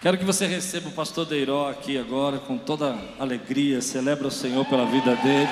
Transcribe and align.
Quero 0.00 0.16
que 0.16 0.24
você 0.24 0.46
receba 0.46 0.88
o 0.88 0.92
pastor 0.92 1.26
Deiró 1.26 1.68
aqui 1.68 1.98
agora 1.98 2.38
com 2.38 2.56
toda 2.56 2.96
alegria, 3.18 3.82
celebra 3.82 4.28
o 4.28 4.30
Senhor 4.30 4.64
pela 4.66 4.86
vida 4.86 5.16
dele. 5.16 5.48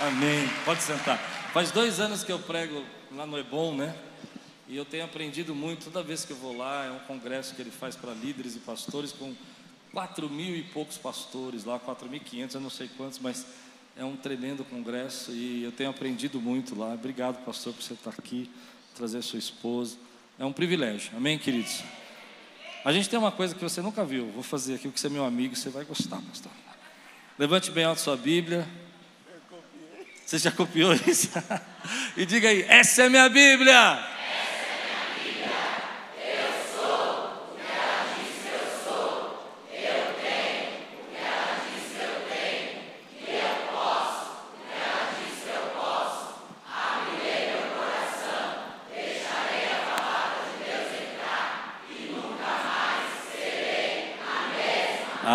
Amém. 0.00 0.48
Pode 0.64 0.82
sentar. 0.82 1.18
Faz 1.52 1.70
dois 1.70 2.00
anos 2.00 2.24
que 2.24 2.32
eu 2.32 2.38
prego 2.38 2.82
lá 3.14 3.26
no 3.26 3.38
Ebon, 3.38 3.74
né? 3.74 3.94
E 4.66 4.74
eu 4.74 4.86
tenho 4.86 5.04
aprendido 5.04 5.54
muito 5.54 5.84
toda 5.84 6.02
vez 6.02 6.24
que 6.24 6.32
eu 6.32 6.38
vou 6.38 6.56
lá. 6.56 6.86
É 6.86 6.90
um 6.90 7.00
congresso 7.00 7.54
que 7.54 7.60
ele 7.60 7.70
faz 7.70 7.94
para 7.94 8.14
líderes 8.14 8.56
e 8.56 8.60
pastores 8.60 9.12
com 9.12 9.34
quatro 9.92 10.28
mil 10.28 10.56
e 10.56 10.62
poucos 10.62 10.96
pastores 10.96 11.64
lá, 11.64 11.78
quatro 11.78 12.08
mil 12.08 12.20
e 12.20 12.24
quinhentos, 12.24 12.54
eu 12.54 12.60
não 12.60 12.70
sei 12.70 12.88
quantos, 12.96 13.18
mas 13.18 13.46
é 13.96 14.04
um 14.04 14.16
tremendo 14.16 14.64
congresso 14.64 15.32
e 15.32 15.62
eu 15.62 15.72
tenho 15.72 15.90
aprendido 15.90 16.40
muito 16.40 16.78
lá. 16.78 16.94
Obrigado, 16.94 17.44
pastor, 17.44 17.72
por 17.74 17.82
você 17.82 17.94
estar 17.94 18.10
aqui, 18.10 18.50
trazer 18.94 19.22
sua 19.22 19.38
esposa. 19.38 19.96
É 20.38 20.44
um 20.44 20.52
privilégio. 20.52 21.12
Amém, 21.16 21.38
queridos? 21.38 21.82
A 22.84 22.92
gente 22.92 23.08
tem 23.08 23.18
uma 23.18 23.32
coisa 23.32 23.54
que 23.54 23.62
você 23.62 23.82
nunca 23.82 24.04
viu. 24.04 24.30
Vou 24.32 24.42
fazer 24.42 24.76
aqui, 24.76 24.88
o 24.88 24.92
que 24.92 24.98
você 24.98 25.08
é 25.08 25.10
meu 25.10 25.24
amigo, 25.24 25.54
você 25.54 25.68
vai 25.68 25.84
gostar, 25.84 26.20
pastor. 26.22 26.50
Levante 27.38 27.70
bem 27.70 27.84
alto 27.84 28.00
sua 28.00 28.16
Bíblia. 28.16 28.66
Você 30.24 30.38
já 30.38 30.50
copiou 30.50 30.94
isso? 30.94 31.30
e 32.16 32.24
diga 32.24 32.48
aí: 32.48 32.62
essa 32.62 33.02
é 33.02 33.08
minha 33.08 33.28
Bíblia. 33.28 33.98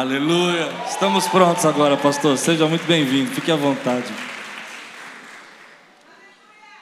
Aleluia. 0.05 0.69
Estamos 0.87 1.27
prontos 1.27 1.65
agora, 1.65 1.97
pastor. 1.97 2.37
Seja 2.37 2.67
muito 2.67 2.85
bem-vindo. 2.85 3.31
Fique 3.31 3.49
à 3.49 3.55
vontade. 3.55 4.05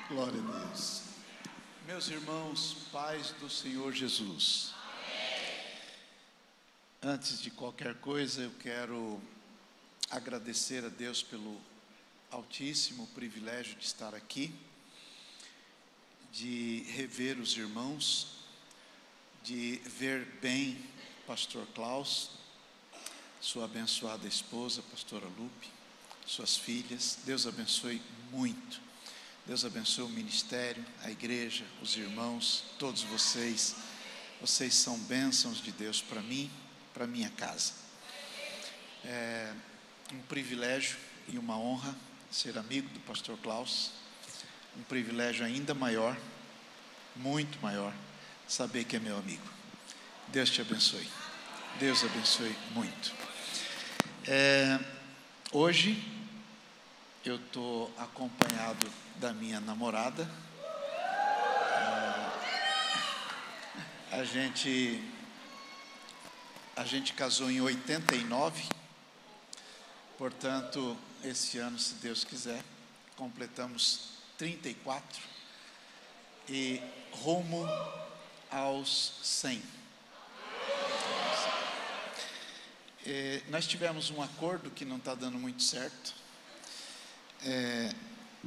Glória 0.10 0.42
a 0.42 0.60
Deus. 0.68 1.04
Meus 1.88 2.10
irmãos, 2.10 2.76
paz 2.92 3.34
do 3.40 3.50
Senhor 3.50 3.94
Jesus. 3.94 4.74
Antes 7.02 7.42
de 7.42 7.50
qualquer 7.50 7.96
coisa, 7.96 8.42
eu 8.42 8.52
quero 8.60 9.22
agradecer 10.12 10.84
a 10.84 10.90
Deus 10.90 11.24
pelo 11.24 11.56
altíssimo 12.30 13.08
privilégio 13.16 13.78
de 13.78 13.86
estar 13.86 14.14
aqui, 14.14 14.54
de 16.30 16.84
rever 16.90 17.40
os 17.40 17.56
irmãos, 17.56 18.44
de 19.44 19.82
ver 19.86 20.28
bem 20.42 20.78
Pastor 21.26 21.66
Klaus, 21.74 22.43
sua 23.44 23.66
abençoada 23.66 24.26
esposa, 24.26 24.82
pastora 24.90 25.26
Lupe, 25.26 25.68
suas 26.26 26.56
filhas. 26.56 27.18
Deus 27.26 27.46
abençoe 27.46 28.02
muito. 28.32 28.80
Deus 29.46 29.66
abençoe 29.66 30.06
o 30.06 30.10
ministério, 30.10 30.84
a 31.04 31.12
igreja, 31.12 31.66
os 31.82 31.98
irmãos, 31.98 32.64
todos 32.80 33.04
vocês. 33.04 33.76
Vocês 34.40 34.74
são 34.74 34.98
bênçãos 34.98 35.62
de 35.62 35.74
Deus 35.74 36.02
para 36.02 36.22
mim, 36.22 36.50
para 36.94 37.06
minha 37.06 37.30
casa. 37.32 37.74
É 39.04 39.54
um 40.14 40.22
privilégio 40.22 40.98
e 41.28 41.38
uma 41.38 41.58
honra 41.58 41.94
ser 42.32 42.58
amigo 42.58 42.88
do 42.94 43.02
pastor 43.02 43.38
Klaus. 43.40 43.92
Um 44.78 44.84
privilégio 44.84 45.46
ainda 45.46 45.74
maior, 45.74 46.18
muito 47.14 47.62
maior, 47.62 47.94
saber 48.48 48.86
que 48.86 48.96
é 48.96 49.00
meu 49.00 49.18
amigo. 49.18 49.46
Deus 50.30 50.50
te 50.50 50.62
abençoe. 50.62 51.10
Deus 51.78 52.06
abençoe 52.06 52.56
muito. 52.74 53.23
É, 54.26 54.80
hoje 55.52 56.02
eu 57.26 57.36
estou 57.36 57.94
acompanhado 57.98 58.90
da 59.18 59.34
minha 59.34 59.60
namorada. 59.60 60.24
É, 64.12 64.16
a 64.16 64.24
gente 64.24 65.04
a 66.74 66.86
gente 66.86 67.12
casou 67.12 67.52
em 67.52 67.60
89, 67.60 68.64
portanto, 70.18 70.98
esse 71.22 71.58
ano, 71.58 71.78
se 71.78 71.96
Deus 71.96 72.24
quiser, 72.24 72.64
completamos 73.18 74.12
34 74.38 75.22
e 76.48 76.82
rumo 77.12 77.68
aos 78.50 79.20
100. 79.22 79.83
É, 83.06 83.42
nós 83.50 83.68
tivemos 83.68 84.10
um 84.12 84.22
acordo 84.22 84.72
que 84.72 84.86
não 84.86 84.96
está 84.96 85.14
dando 85.14 85.38
muito 85.38 85.62
certo. 85.62 86.14
É, 87.46 87.94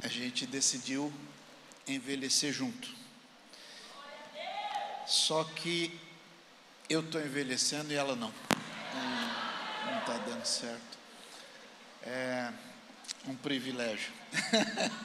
a 0.01 0.07
gente 0.07 0.47
decidiu 0.47 1.13
envelhecer 1.87 2.51
junto. 2.51 2.89
Só 5.05 5.43
que 5.43 5.99
eu 6.89 7.01
estou 7.01 7.21
envelhecendo 7.21 7.93
e 7.93 7.95
ela 7.95 8.15
não. 8.15 8.33
Não 9.85 9.99
está 9.99 10.17
dando 10.25 10.45
certo. 10.45 10.97
É 12.01 12.51
um 13.27 13.35
privilégio. 13.35 14.11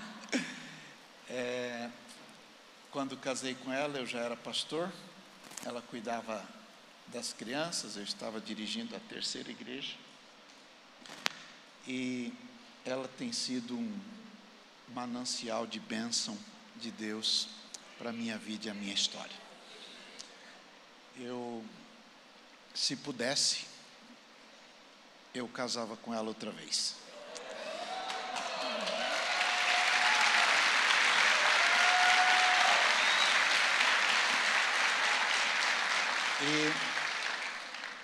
é, 1.28 1.90
quando 2.90 3.19
casei 3.19 3.54
com 3.54 3.70
ela, 3.70 3.98
eu 3.98 4.06
já 4.06 4.20
era 4.20 4.36
pastor. 4.36 4.90
Ela 5.64 5.82
cuidava 5.82 6.42
das 7.08 7.32
crianças, 7.32 7.96
eu 7.96 8.02
estava 8.02 8.40
dirigindo 8.40 8.96
a 8.96 9.00
terceira 9.00 9.50
igreja. 9.50 9.94
E 11.86 12.32
ela 12.84 13.08
tem 13.08 13.32
sido 13.32 13.76
um 13.76 14.00
manancial 14.88 15.66
de 15.66 15.80
bênção 15.80 16.38
de 16.76 16.90
Deus 16.90 17.48
para 17.98 18.10
a 18.10 18.12
minha 18.12 18.38
vida 18.38 18.66
e 18.66 18.70
a 18.70 18.74
minha 18.74 18.94
história. 18.94 19.36
Eu, 21.16 21.64
se 22.74 22.96
pudesse, 22.96 23.66
eu 25.34 25.46
casava 25.48 25.96
com 25.96 26.14
ela 26.14 26.28
outra 26.28 26.50
vez. 26.50 26.96
E 36.44 36.91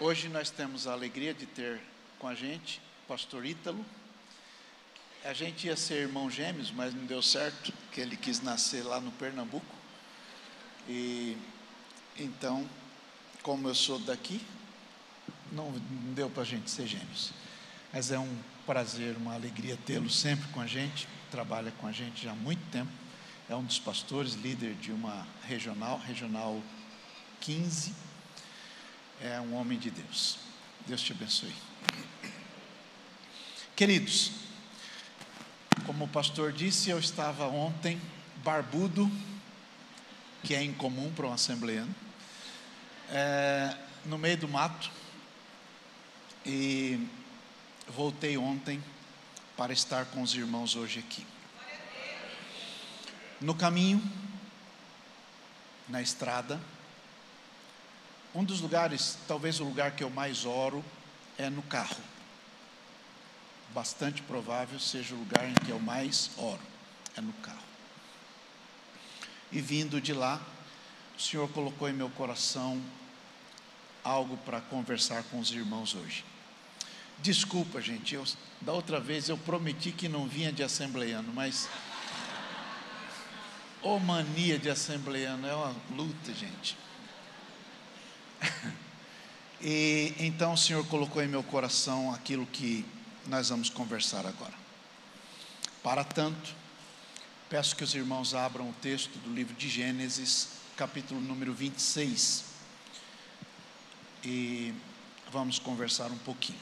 Hoje 0.00 0.28
nós 0.28 0.48
temos 0.48 0.86
a 0.86 0.92
alegria 0.92 1.34
de 1.34 1.44
ter 1.44 1.80
com 2.20 2.28
a 2.28 2.34
gente 2.34 2.80
o 3.02 3.08
pastor 3.08 3.44
Ítalo. 3.44 3.84
A 5.24 5.32
gente 5.32 5.66
ia 5.66 5.76
ser 5.76 6.02
irmão 6.02 6.30
gêmeos, 6.30 6.70
mas 6.70 6.94
não 6.94 7.04
deu 7.04 7.20
certo, 7.20 7.72
que 7.90 8.00
ele 8.00 8.16
quis 8.16 8.40
nascer 8.40 8.84
lá 8.84 9.00
no 9.00 9.10
Pernambuco. 9.10 9.74
E 10.88 11.36
então, 12.16 12.64
como 13.42 13.66
eu 13.66 13.74
sou 13.74 13.98
daqui, 13.98 14.40
não, 15.50 15.72
deu 16.14 16.30
para 16.30 16.44
a 16.44 16.46
gente 16.46 16.70
ser 16.70 16.86
gêmeos. 16.86 17.32
Mas 17.92 18.12
é 18.12 18.20
um 18.20 18.38
prazer, 18.64 19.16
uma 19.16 19.34
alegria 19.34 19.76
tê-lo 19.84 20.08
sempre 20.08 20.46
com 20.52 20.60
a 20.60 20.66
gente. 20.68 21.08
Trabalha 21.28 21.72
com 21.72 21.88
a 21.88 21.92
gente 21.92 22.22
já 22.22 22.30
há 22.30 22.36
muito 22.36 22.62
tempo. 22.70 22.92
É 23.48 23.56
um 23.56 23.64
dos 23.64 23.80
pastores, 23.80 24.34
líder 24.34 24.74
de 24.74 24.92
uma 24.92 25.26
regional, 25.48 25.98
regional 25.98 26.62
15 27.40 28.07
é 29.22 29.40
um 29.40 29.54
homem 29.54 29.78
de 29.78 29.90
Deus. 29.90 30.38
Deus 30.86 31.02
te 31.02 31.12
abençoe. 31.12 31.54
Queridos, 33.74 34.32
como 35.86 36.04
o 36.04 36.08
pastor 36.08 36.52
disse, 36.52 36.90
eu 36.90 36.98
estava 36.98 37.46
ontem 37.46 38.00
barbudo, 38.44 39.10
que 40.42 40.54
é 40.54 40.62
incomum 40.62 41.12
para 41.12 41.26
um 41.26 41.32
assembleano, 41.32 41.94
é, 43.10 43.76
no 44.04 44.18
meio 44.18 44.36
do 44.36 44.48
mato, 44.48 44.90
e 46.44 47.06
voltei 47.88 48.36
ontem 48.36 48.82
para 49.56 49.72
estar 49.72 50.06
com 50.06 50.22
os 50.22 50.34
irmãos 50.34 50.76
hoje 50.76 51.00
aqui. 51.00 51.26
No 53.40 53.54
caminho, 53.54 54.02
na 55.88 56.02
estrada, 56.02 56.60
um 58.38 58.44
dos 58.44 58.60
lugares, 58.60 59.18
talvez 59.26 59.58
o 59.58 59.64
lugar 59.64 59.96
que 59.96 60.04
eu 60.04 60.08
mais 60.08 60.44
oro, 60.44 60.84
é 61.36 61.50
no 61.50 61.60
carro. 61.62 62.00
Bastante 63.74 64.22
provável 64.22 64.78
seja 64.78 65.12
o 65.12 65.18
lugar 65.18 65.44
em 65.48 65.54
que 65.54 65.70
eu 65.70 65.80
mais 65.80 66.30
oro, 66.36 66.60
é 67.16 67.20
no 67.20 67.32
carro. 67.32 67.58
E 69.50 69.60
vindo 69.60 70.00
de 70.00 70.12
lá, 70.12 70.40
o 71.18 71.20
Senhor 71.20 71.48
colocou 71.48 71.88
em 71.88 71.92
meu 71.92 72.08
coração 72.10 72.80
algo 74.04 74.36
para 74.36 74.60
conversar 74.60 75.24
com 75.24 75.40
os 75.40 75.50
irmãos 75.50 75.96
hoje. 75.96 76.24
Desculpa, 77.18 77.80
gente, 77.80 78.14
eu, 78.14 78.24
da 78.60 78.72
outra 78.72 79.00
vez 79.00 79.28
eu 79.28 79.36
prometi 79.36 79.90
que 79.90 80.08
não 80.08 80.28
vinha 80.28 80.52
de 80.52 80.62
assembleiano, 80.62 81.32
mas. 81.34 81.68
Ô 83.82 83.96
oh, 83.96 83.98
mania 83.98 84.60
de 84.60 84.70
assembleiano, 84.70 85.44
é 85.44 85.54
uma 85.56 85.74
luta, 85.90 86.32
gente. 86.32 86.76
e 89.60 90.14
então 90.18 90.52
o 90.52 90.56
Senhor 90.56 90.86
colocou 90.86 91.22
em 91.22 91.28
meu 91.28 91.42
coração 91.42 92.12
aquilo 92.12 92.46
que 92.46 92.84
nós 93.26 93.48
vamos 93.48 93.68
conversar 93.68 94.26
agora. 94.26 94.54
Para 95.82 96.04
tanto, 96.04 96.54
peço 97.48 97.76
que 97.76 97.84
os 97.84 97.94
irmãos 97.94 98.34
abram 98.34 98.68
o 98.68 98.72
texto 98.74 99.18
do 99.18 99.32
livro 99.32 99.54
de 99.54 99.68
Gênesis, 99.68 100.48
capítulo 100.76 101.20
número 101.20 101.52
26. 101.52 102.44
E 104.24 104.74
vamos 105.30 105.58
conversar 105.58 106.10
um 106.10 106.18
pouquinho. 106.18 106.58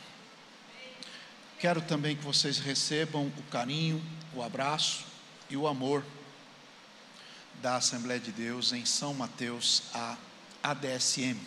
Quero 1.58 1.80
também 1.80 2.14
que 2.14 2.22
vocês 2.22 2.58
recebam 2.58 3.26
o 3.26 3.42
carinho, 3.50 4.02
o 4.34 4.42
abraço 4.42 5.04
e 5.48 5.56
o 5.56 5.66
amor 5.66 6.04
da 7.62 7.76
Assembleia 7.76 8.20
de 8.20 8.30
Deus 8.30 8.72
em 8.72 8.84
São 8.84 9.14
Mateus, 9.14 9.84
a 9.94 10.16
ADSM, 10.62 11.38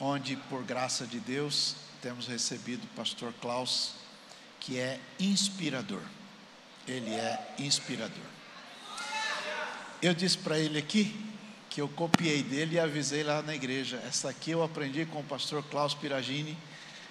onde, 0.00 0.36
por 0.48 0.62
graça 0.62 1.06
de 1.06 1.18
Deus, 1.20 1.76
temos 2.00 2.26
recebido 2.26 2.84
o 2.84 2.96
pastor 2.96 3.32
Klaus, 3.40 3.92
que 4.60 4.78
é 4.78 5.00
inspirador. 5.18 6.02
Ele 6.86 7.10
é 7.10 7.54
inspirador. 7.58 8.24
Eu 10.00 10.14
disse 10.14 10.38
para 10.38 10.58
ele 10.58 10.78
aqui 10.78 11.14
que 11.68 11.80
eu 11.80 11.88
copiei 11.88 12.42
dele 12.42 12.76
e 12.76 12.80
avisei 12.80 13.22
lá 13.22 13.42
na 13.42 13.54
igreja. 13.54 14.02
Essa 14.06 14.30
aqui 14.30 14.52
eu 14.52 14.62
aprendi 14.62 15.04
com 15.06 15.20
o 15.20 15.24
pastor 15.24 15.62
Klaus 15.64 15.94
Piragini 15.94 16.56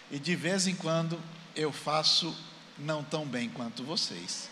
e 0.09 0.17
de 0.17 0.35
vez 0.35 0.67
em 0.67 0.75
quando 0.75 1.19
eu 1.55 1.71
faço 1.71 2.35
não 2.77 3.03
tão 3.03 3.25
bem 3.25 3.49
quanto 3.49 3.83
vocês. 3.83 4.49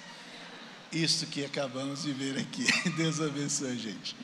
Isso 0.92 1.28
que 1.28 1.44
acabamos 1.44 2.04
de 2.04 2.12
ver 2.12 2.38
aqui. 2.38 2.66
Deus 2.96 3.20
abençoe 3.22 3.72
a 3.72 3.76
gente. 3.76 4.16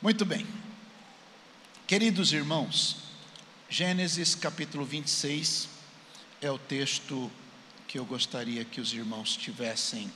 Muito 0.00 0.24
bem. 0.24 0.46
Queridos 1.86 2.32
irmãos, 2.32 3.07
Gênesis 3.70 4.34
capítulo 4.34 4.84
26 4.84 5.68
é 6.40 6.50
o 6.50 6.58
texto 6.58 7.30
que 7.86 7.98
eu 7.98 8.04
gostaria 8.04 8.64
que 8.64 8.80
os 8.80 8.92
irmãos 8.92 9.36
tivessem 9.36 10.10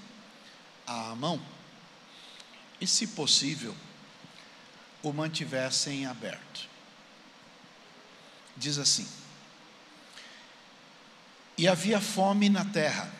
à 0.87 1.15
mão. 1.15 1.41
E, 2.81 2.87
se 2.87 3.09
possível, 3.09 3.77
o 5.03 5.13
mantivessem 5.13 6.07
aberto. 6.07 6.67
Diz 8.57 8.79
assim: 8.79 9.07
e 11.57 11.69
havia 11.69 12.01
fome 12.01 12.49
na 12.49 12.65
terra, 12.65 13.13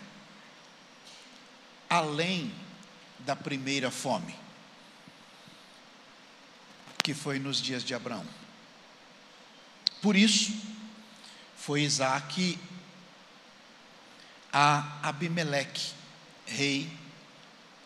além 1.89 2.53
da 3.19 3.37
primeira 3.37 3.91
fome, 3.91 4.35
que 7.05 7.13
foi 7.13 7.39
nos 7.39 7.61
dias 7.61 7.85
de 7.85 7.95
Abraão. 7.95 8.42
Por 10.03 10.17
isso, 10.17 10.53
foi 11.57 11.83
Isaac 11.83 12.59
a 14.53 14.99
Abimeleque, 15.01 15.93
rei 16.45 16.91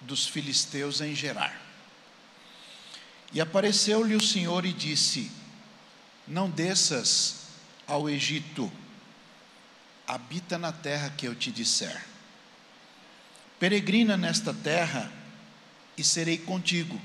dos 0.01 0.27
filisteus 0.27 1.03
em 1.03 1.15
Gerar. 1.15 1.61
E 3.33 3.41
apareceu-lhe 3.41 4.17
o 4.17 4.21
Senhor 4.21 4.65
e 4.65 4.73
disse: 4.73 5.31
Não 6.27 6.49
desças 6.49 7.49
ao 7.87 8.09
Egito, 8.09 8.73
habita 10.07 10.57
na 10.57 10.73
terra 10.73 11.11
que 11.11 11.27
eu 11.27 11.35
te 11.35 11.53
disser. 11.53 12.03
Peregrina 13.61 14.17
nesta 14.17 14.55
terra 14.55 15.13
e 15.97 16.05
serei 16.05 16.39
contigo, 16.39 17.01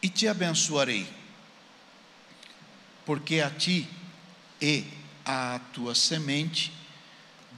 e 0.00 0.08
te 0.08 0.28
abençoarei, 0.28 1.21
porque 3.04 3.40
a 3.40 3.50
ti 3.50 3.88
e 4.60 4.84
à 5.24 5.60
tua 5.72 5.94
semente 5.94 6.72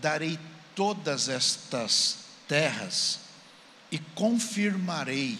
darei 0.00 0.38
todas 0.74 1.28
estas 1.28 2.18
terras 2.48 3.20
e 3.90 3.98
confirmarei 4.14 5.38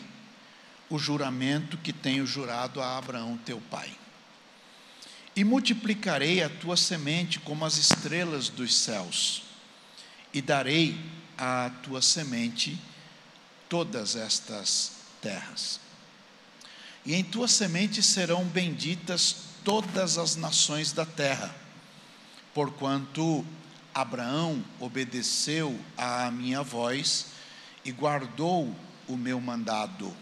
o 0.89 0.99
juramento 0.99 1.79
que 1.79 1.93
tenho 1.93 2.27
jurado 2.27 2.81
a 2.81 2.97
Abraão 2.99 3.37
teu 3.39 3.61
pai 3.61 3.95
e 5.37 5.43
multiplicarei 5.43 6.43
a 6.43 6.49
tua 6.49 6.77
semente 6.77 7.41
como 7.41 7.65
as 7.65 7.77
estrelas 7.77 8.49
dos 8.49 8.75
céus, 8.75 9.43
e 10.33 10.41
darei 10.41 10.99
à 11.37 11.71
tua 11.83 12.01
semente 12.01 12.79
todas 13.69 14.15
estas 14.15 14.93
terras. 15.21 15.81
E 17.05 17.15
em 17.15 17.25
tua 17.25 17.49
semente 17.49 18.03
serão 18.03 18.45
benditas 18.45 19.37
todas 19.65 20.19
as 20.19 20.37
nações 20.37 20.93
da 20.93 21.07
terra, 21.07 21.55
porquanto 22.53 23.45
Abraão 23.95 24.63
obedeceu 24.79 25.81
à 25.97 26.31
minha 26.31 26.63
voz 26.63 27.29
e 27.85 27.91
guardou 27.91 28.77
o 29.09 29.17
meu 29.17 29.41
mandado, 29.41 30.15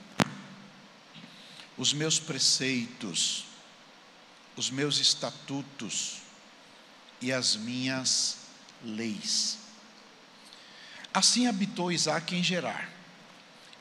os 1.77 1.93
meus 1.93 2.19
preceitos, 2.21 3.45
os 4.57 4.71
meus 4.71 4.99
estatutos 4.99 6.19
e 7.21 7.33
as 7.33 7.57
minhas 7.57 8.39
leis. 8.85 9.59
Assim 11.13 11.47
habitou 11.47 11.93
Isaac 11.93 12.35
em 12.35 12.43
Gerar, 12.43 12.91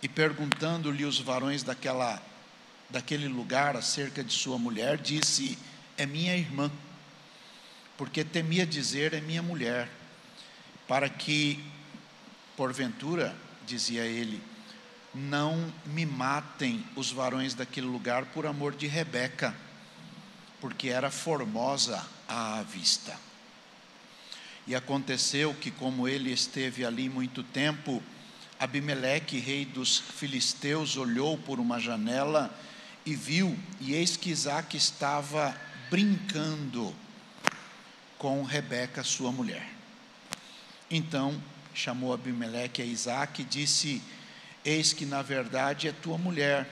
e 0.01 0.09
perguntando-lhe 0.09 1.05
os 1.05 1.19
varões 1.19 1.63
daquela, 1.63 2.21
daquele 2.91 3.27
lugar 3.27 3.75
acerca 3.75 4.23
de 4.23 4.33
sua 4.33 4.57
mulher, 4.57 4.97
disse: 4.97 5.57
É 5.97 6.05
minha 6.05 6.35
irmã, 6.35 6.71
porque 7.97 8.23
temia 8.23 8.65
dizer: 8.65 9.13
É 9.13 9.21
minha 9.21 9.41
mulher, 9.41 9.89
para 10.87 11.09
que, 11.09 11.63
porventura, 12.55 13.35
dizia 13.65 14.03
ele, 14.03 14.41
não 15.13 15.73
me 15.85 16.05
matem 16.05 16.85
os 16.95 17.11
varões 17.11 17.53
daquele 17.53 17.87
lugar 17.87 18.25
por 18.25 18.45
amor 18.45 18.75
de 18.75 18.87
Rebeca 18.87 19.55
porque 20.61 20.89
era 20.89 21.09
formosa 21.09 22.05
à 22.27 22.61
vista. 22.61 23.17
E 24.67 24.75
aconteceu 24.75 25.55
que, 25.55 25.71
como 25.71 26.07
ele 26.07 26.31
esteve 26.31 26.85
ali 26.85 27.09
muito 27.09 27.41
tempo, 27.41 28.01
Abimeleque, 28.59 29.39
rei 29.39 29.65
dos 29.65 29.97
filisteus, 29.97 30.95
olhou 30.95 31.35
por 31.35 31.59
uma 31.59 31.79
janela 31.79 32.55
e 33.05 33.15
viu, 33.15 33.57
e 33.79 33.93
eis 33.93 34.15
que 34.15 34.29
Isaac 34.29 34.77
estava 34.77 35.55
brincando 35.89 36.95
com 38.17 38.43
Rebeca, 38.43 39.03
sua 39.03 39.31
mulher. 39.31 39.67
Então 40.89 41.41
chamou 41.73 42.13
Abimeleque 42.13 42.81
a 42.81 42.85
Isaac 42.85 43.41
e 43.41 43.45
disse: 43.45 44.01
Eis 44.63 44.93
que 44.93 45.05
na 45.05 45.21
verdade 45.21 45.87
é 45.87 45.91
tua 45.91 46.17
mulher. 46.17 46.69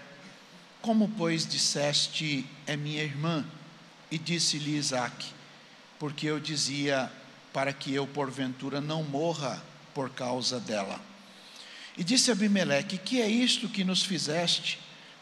Como, 0.81 1.09
pois, 1.17 1.45
disseste, 1.45 2.45
é 2.65 2.77
minha 2.77 3.03
irmã? 3.03 3.45
E 4.11 4.17
disse-lhe 4.17 4.77
Isaac: 4.77 5.25
Porque 5.97 6.27
eu 6.27 6.39
dizia, 6.39 7.11
para 7.51 7.73
que 7.73 7.93
eu 7.93 8.05
porventura 8.05 8.79
não 8.79 9.03
morra 9.03 9.61
por 9.93 10.09
causa 10.11 10.59
dela. 10.59 11.01
E 11.97 12.03
disse 12.03 12.31
Abimeleque: 12.31 12.97
Que 12.97 13.21
é 13.21 13.27
isto 13.27 13.67
que 13.67 13.83
nos 13.83 14.03
fizeste? 14.03 14.79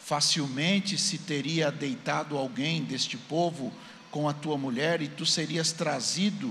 Facilmente 0.08 0.96
se 0.96 1.18
teria 1.18 1.70
deitado 1.70 2.38
alguém 2.38 2.82
deste 2.82 3.18
povo 3.18 3.70
com 4.10 4.26
a 4.26 4.32
tua 4.32 4.56
mulher, 4.56 5.02
e 5.02 5.06
tu 5.06 5.26
serias 5.26 5.70
trazido, 5.70 6.50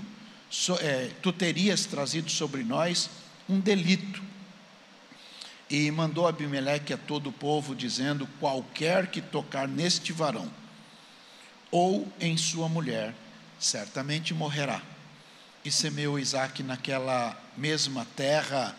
é, 0.80 1.10
tu 1.24 1.34
terias 1.34 1.84
trazido 1.88 2.30
sobre 2.30 2.64
nós 2.64 3.10
um 3.50 3.60
delito. 3.60 4.22
E 5.68 5.90
mandou 5.90 6.28
Abimeleque 6.28 6.94
a 6.94 7.00
todo 7.00 7.30
o 7.30 7.34
povo, 7.34 7.74
dizendo: 7.74 8.30
Qualquer 8.40 9.08
que 9.08 9.22
tocar 9.22 9.68
neste 9.68 10.14
varão, 10.14 10.54
ou 11.72 12.08
em 12.22 12.38
sua 12.38 12.70
mulher, 12.70 13.16
certamente 13.60 14.36
morrerá. 14.36 14.84
E 15.66 15.72
semeou 15.72 16.20
Isaac 16.20 16.62
naquela 16.62 17.36
mesma 17.58 18.06
terra 18.16 18.78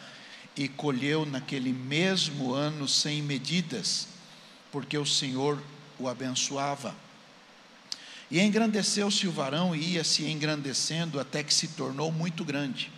e 0.56 0.68
colheu 0.68 1.26
naquele 1.26 1.72
mesmo 1.72 2.52
ano 2.52 2.86
sem 2.86 3.20
medidas, 3.20 4.06
porque 4.78 4.96
o 4.96 5.04
Senhor 5.04 5.60
o 5.98 6.06
abençoava. 6.06 6.94
E 8.30 8.38
engrandeceu-se 8.40 9.26
o 9.26 9.32
varão 9.32 9.74
e 9.74 9.94
ia 9.94 10.04
se 10.04 10.24
engrandecendo 10.30 11.18
até 11.18 11.42
que 11.42 11.52
se 11.52 11.66
tornou 11.66 12.12
muito 12.12 12.44
grande. 12.44 12.92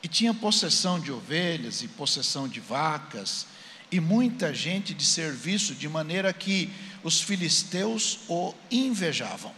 E 0.00 0.06
tinha 0.06 0.32
possessão 0.32 1.00
de 1.00 1.10
ovelhas 1.10 1.82
e 1.82 1.88
possessão 1.88 2.46
de 2.46 2.60
vacas, 2.60 3.48
e 3.90 3.98
muita 3.98 4.54
gente 4.54 4.94
de 4.94 5.04
serviço, 5.04 5.74
de 5.74 5.88
maneira 5.88 6.32
que 6.32 6.72
os 7.02 7.20
filisteus 7.20 8.20
o 8.28 8.54
invejavam. 8.70 9.52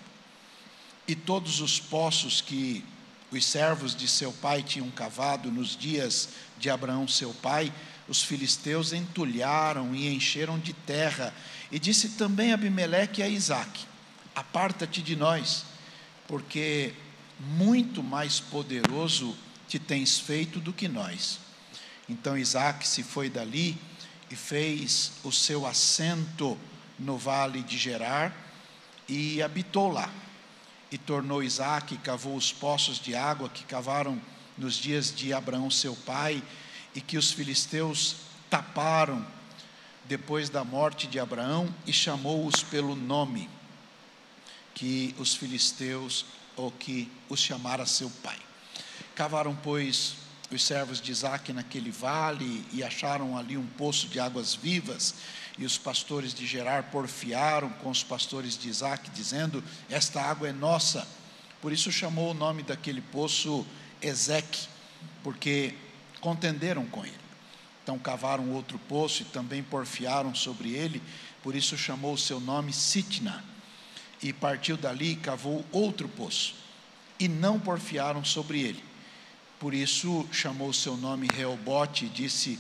E 1.07 1.15
todos 1.15 1.61
os 1.61 1.79
poços 1.79 2.41
que 2.41 2.83
os 3.31 3.45
servos 3.45 3.95
de 3.95 4.09
seu 4.09 4.33
pai 4.33 4.63
tinham 4.63 4.91
cavado 4.91 5.53
nos 5.53 5.77
dias 5.77 6.31
de 6.59 6.71
Abraão, 6.71 7.07
seu 7.07 7.35
pai, 7.35 7.71
os 8.09 8.23
filisteus 8.23 8.93
entulharam 8.93 9.95
e 9.95 10.15
encheram 10.15 10.59
de 10.59 10.73
terra. 10.73 11.35
E 11.71 11.79
disse 11.79 12.11
também 12.11 12.53
Abimeleque 12.53 13.23
a 13.23 13.29
Isaque: 13.29 13.87
Aparta-te 14.35 15.03
de 15.03 15.17
nós, 15.17 15.65
porque 16.29 16.93
muito 17.41 18.03
mais 18.03 18.41
poderoso 18.41 19.37
te 19.69 19.79
tens 19.79 20.19
feito 20.19 20.61
do 20.61 20.73
que 20.73 20.89
nós. 20.89 21.41
Então 22.09 22.37
Isaque 22.37 22.87
se 22.87 23.03
foi 23.03 23.31
dali 23.31 23.79
e 24.31 24.37
fez 24.37 25.13
o 25.23 25.33
seu 25.33 25.67
assento 25.67 26.59
no 26.99 27.17
vale 27.17 27.63
de 27.63 27.79
Gerar 27.79 28.35
e 29.09 29.43
habitou 29.43 29.91
lá. 29.91 30.11
E 30.91 30.99
tornou 30.99 31.43
Isaque, 31.43 31.97
cavou 31.99 32.37
os 32.37 32.53
poços 32.53 32.99
de 32.99 33.15
água 33.15 33.49
que 33.49 33.65
cavaram 33.65 34.21
nos 34.57 34.75
dias 34.77 35.13
de 35.15 35.33
Abraão 35.33 35.71
seu 35.71 35.97
pai, 35.97 36.43
e 36.95 37.01
que 37.01 37.17
os 37.17 37.33
filisteus 37.33 38.17
taparam 38.49 39.27
depois 40.07 40.49
da 40.51 40.63
morte 40.63 41.07
de 41.07 41.19
Abraão, 41.19 41.75
e 41.87 41.93
chamou-os 41.93 42.63
pelo 42.63 42.95
nome 42.95 43.49
que 44.75 45.15
os 45.19 45.35
filisteus, 45.35 46.27
ou 46.57 46.71
que 46.71 47.11
os 47.29 47.41
chamara 47.41 47.87
seu 47.87 48.11
pai. 48.23 48.39
Cavaram, 49.15 49.57
pois, 49.57 50.17
os 50.51 50.63
servos 50.63 51.01
de 51.01 51.11
Isaac 51.11 51.53
naquele 51.53 51.91
vale 51.91 52.65
e 52.73 52.83
acharam 52.83 53.37
ali 53.37 53.57
um 53.57 53.67
poço 53.67 54.09
de 54.09 54.21
águas 54.21 54.55
vivas. 54.55 55.15
E 55.57 55.65
os 55.65 55.79
pastores 55.79 56.35
de 56.35 56.47
Gerar 56.47 56.85
porfiaram 56.85 57.71
com 57.71 57.91
os 57.91 58.03
pastores 58.03 58.59
de 58.59 58.69
Isaac, 58.69 59.09
dizendo: 59.11 59.63
Esta 59.89 60.21
água 60.21 60.49
é 60.49 60.53
nossa. 60.53 61.07
Por 61.61 61.73
isso 61.73 61.91
chamou 61.91 62.33
o 62.33 62.35
nome 62.35 62.63
daquele 62.63 63.01
poço 63.01 63.67
Ezeque, 64.03 64.67
porque 65.23 65.75
contenderam 66.25 66.87
com 66.87 67.05
ele. 67.05 67.15
Então 67.83 67.99
cavaram 67.99 68.51
outro 68.51 68.79
poço 68.79 69.23
e 69.23 69.27
também 69.27 69.63
porfiaram 69.63 70.35
sobre 70.35 70.73
ele, 70.73 71.03
por 71.43 71.55
isso 71.55 71.77
chamou 71.77 72.15
o 72.15 72.19
seu 72.19 72.41
nome 72.41 72.73
Sitna. 72.73 73.45
E 74.23 74.33
partiu 74.33 74.77
dali 74.79 75.13
e 75.13 75.17
cavou 75.17 75.63
outro 75.71 76.09
poço, 76.09 76.55
e 77.21 77.29
não 77.29 77.61
porfiaram 77.61 78.25
sobre 78.25 78.61
ele 78.61 78.95
por 79.65 79.73
isso 79.73 80.29
chamou 80.31 80.75
seu 80.75 80.95
nome 80.95 81.27
Reobote 81.33 82.05
e 82.05 82.09
disse: 82.11 82.59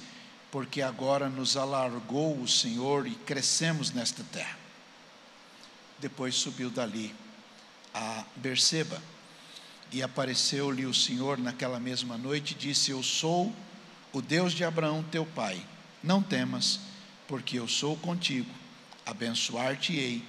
Porque 0.51 0.81
agora 0.81 1.29
nos 1.29 1.55
alargou 1.55 2.41
o 2.41 2.49
Senhor 2.49 3.07
e 3.07 3.15
crescemos 3.15 3.91
nesta 3.91 4.25
terra. 4.33 4.59
Depois 5.99 6.35
subiu 6.35 6.71
dali 6.71 7.15
a 7.93 8.25
Berseba 8.37 9.03
e 9.95 10.03
apareceu-lhe 10.03 10.85
o 10.85 10.93
Senhor 10.93 11.39
naquela 11.39 11.81
mesma 11.81 12.19
noite 12.19 12.53
e 12.53 12.59
disse: 12.59 12.91
Eu 12.91 13.03
sou 13.03 13.51
o 14.13 14.21
Deus 14.21 14.53
de 14.53 14.63
Abraão 14.63 15.03
teu 15.03 15.25
pai. 15.25 15.65
Não 16.03 16.23
temas, 16.23 16.81
porque 17.27 17.59
eu 17.59 17.67
sou 17.67 17.97
contigo. 17.97 18.51
Abençoar-te-ei 19.07 20.23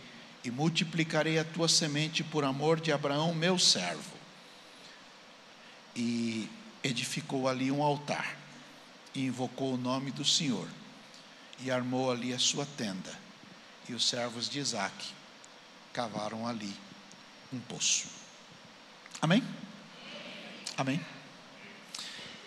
e 0.44 0.50
multiplicarei 0.50 1.38
a 1.38 1.44
tua 1.44 1.68
semente 1.68 2.24
por 2.24 2.46
amor 2.46 2.80
de 2.80 2.94
Abraão, 2.94 3.36
meu 3.36 3.60
servo 3.60 4.16
e 5.96 6.50
edificou 6.84 7.48
ali 7.48 7.72
um 7.72 7.82
altar 7.82 8.38
e 9.14 9.26
invocou 9.26 9.74
o 9.74 9.78
nome 9.78 10.12
do 10.12 10.26
Senhor 10.26 10.68
e 11.62 11.72
armou 11.72 12.12
ali 12.12 12.34
a 12.34 12.40
sua 12.40 12.66
tenda. 12.78 13.18
E 13.88 13.94
os 13.94 14.08
servos 14.08 14.50
de 14.50 14.60
Isaac 14.60 14.94
cavaram 15.94 16.46
ali 16.46 16.76
um 17.54 17.60
poço. 17.60 18.25
Amém? 19.26 19.44
Amém? 20.78 21.04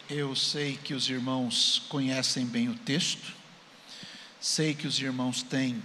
Eu 0.09 0.37
sei 0.37 0.77
que 0.77 0.95
os 0.95 1.11
irmãos 1.11 1.83
conhecem 1.89 2.47
bem 2.47 2.69
o 2.69 2.75
texto, 2.77 3.35
sei 4.41 4.77
que 4.77 4.87
os 4.87 5.01
irmãos 5.01 5.43
têm 5.43 5.83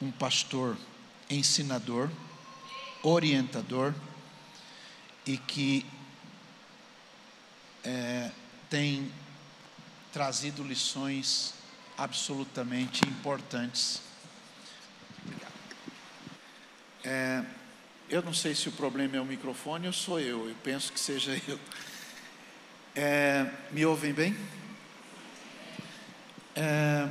um 0.00 0.10
pastor 0.10 0.78
ensinador, 1.28 2.08
orientador, 3.02 3.94
e 5.26 5.36
que 5.36 5.84
é, 7.84 8.32
tem 8.70 9.12
trazido 10.10 10.62
lições 10.62 11.52
absolutamente 11.98 13.06
importantes. 13.06 14.00
É, 17.04 17.44
eu 18.10 18.22
não 18.22 18.34
sei 18.34 18.54
se 18.54 18.68
o 18.68 18.72
problema 18.72 19.16
é 19.16 19.20
o 19.20 19.24
microfone 19.24 19.86
ou 19.86 19.92
sou 19.92 20.20
eu, 20.20 20.48
eu 20.48 20.54
penso 20.62 20.92
que 20.92 21.00
seja 21.00 21.40
eu. 21.48 21.58
É, 22.94 23.50
me 23.70 23.86
ouvem 23.86 24.12
bem? 24.12 24.36
É, 26.54 27.08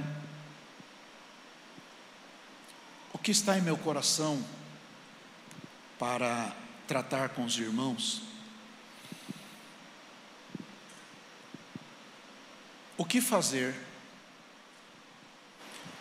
o 3.13 3.17
que 3.17 3.31
está 3.31 3.57
em 3.57 3.61
meu 3.61 3.77
coração 3.77 4.43
para 5.97 6.53
tratar 6.85 7.29
com 7.29 7.45
os 7.45 7.57
irmãos 7.57 8.29
O 12.99 13.05
que 13.05 13.21
fazer 13.21 13.73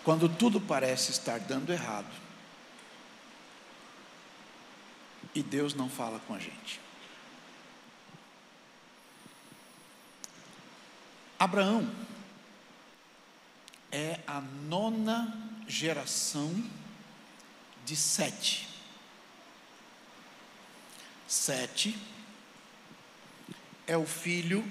quando 0.02 0.28
tudo 0.28 0.60
parece 0.60 1.12
estar 1.12 1.38
dando 1.38 1.72
errado 1.72 2.27
e 5.34 5.42
Deus 5.42 5.74
não 5.74 5.88
fala 5.88 6.18
com 6.20 6.34
a 6.34 6.38
gente? 6.38 6.80
Abraão 11.38 11.88
é 13.92 14.20
a 14.26 14.40
nona 14.40 15.32
geração 15.66 16.52
de 17.84 17.94
Sete. 17.94 18.68
Sete 21.28 21.96
é 23.86 23.96
o 23.96 24.06
filho 24.06 24.64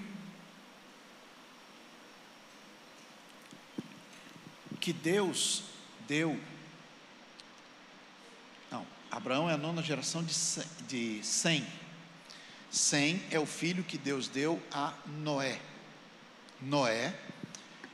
que 4.79 4.93
Deus 4.93 5.63
deu. 6.07 6.39
Abraão 9.17 9.50
é 9.50 9.53
a 9.53 9.57
nona 9.57 9.81
geração 9.81 10.24
de 10.24 11.24
Sem. 11.24 11.65
Sem 12.69 13.19
é 13.31 13.39
o 13.39 13.47
filho 13.47 13.83
que 13.83 13.97
Deus 13.97 14.27
deu 14.27 14.62
a 14.71 14.93
Noé. 15.07 15.59
Noé 16.62 17.19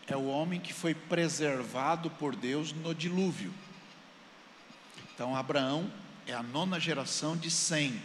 é 0.05 0.17
o 0.17 0.25
homem 0.25 0.59
que 0.59 0.73
foi 0.73 0.93
preservado 0.93 2.09
por 2.09 2.35
Deus 2.35 2.73
no 2.73 2.93
dilúvio. 2.93 3.53
Então, 5.15 5.33
Abraão 5.33 5.89
é 6.27 6.33
a 6.33 6.43
nona 6.43 6.77
geração 6.77 7.37
de 7.37 7.49
Sem, 7.49 7.97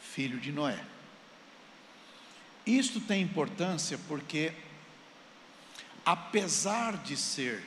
filho 0.00 0.40
de 0.40 0.50
Noé. 0.50 0.82
Isto 2.64 3.02
tem 3.02 3.20
importância 3.20 3.98
porque 4.08 4.54
apesar 6.06 6.96
de 6.96 7.18
ser 7.18 7.62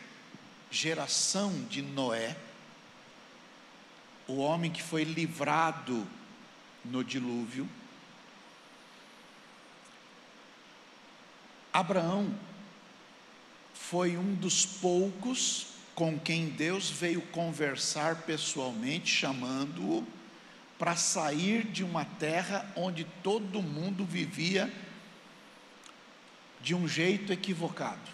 geração 0.72 1.64
de 1.70 1.84
Noé, 1.84 2.36
o 4.28 4.38
homem 4.38 4.72
que 4.72 4.82
foi 4.82 5.04
livrado 5.04 6.06
no 6.84 7.04
dilúvio, 7.04 7.68
Abraão 11.72 12.34
foi 13.74 14.16
um 14.18 14.34
dos 14.34 14.66
poucos 14.66 15.68
com 15.94 16.18
quem 16.18 16.48
Deus 16.48 16.90
veio 16.90 17.22
conversar 17.22 18.24
pessoalmente, 18.24 19.12
chamando-o 19.12 20.06
para 20.78 20.96
sair 20.96 21.66
de 21.66 21.84
uma 21.84 22.06
terra 22.06 22.70
onde 22.76 23.06
todo 23.24 23.62
mundo 23.62 24.06
vivia 24.06 24.72
de 26.62 26.74
um 26.74 26.88
jeito 26.88 27.32
equivocado. 27.32 28.10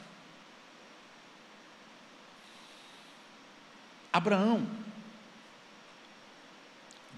Abraão, 4.11 4.67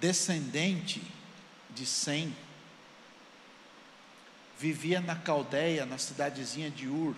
descendente 0.03 1.01
de 1.69 1.85
Sem, 1.85 2.35
vivia 4.59 4.99
na 4.99 5.15
Caldeia, 5.15 5.85
na 5.85 5.97
cidadezinha 5.97 6.69
de 6.69 6.89
Ur, 6.89 7.15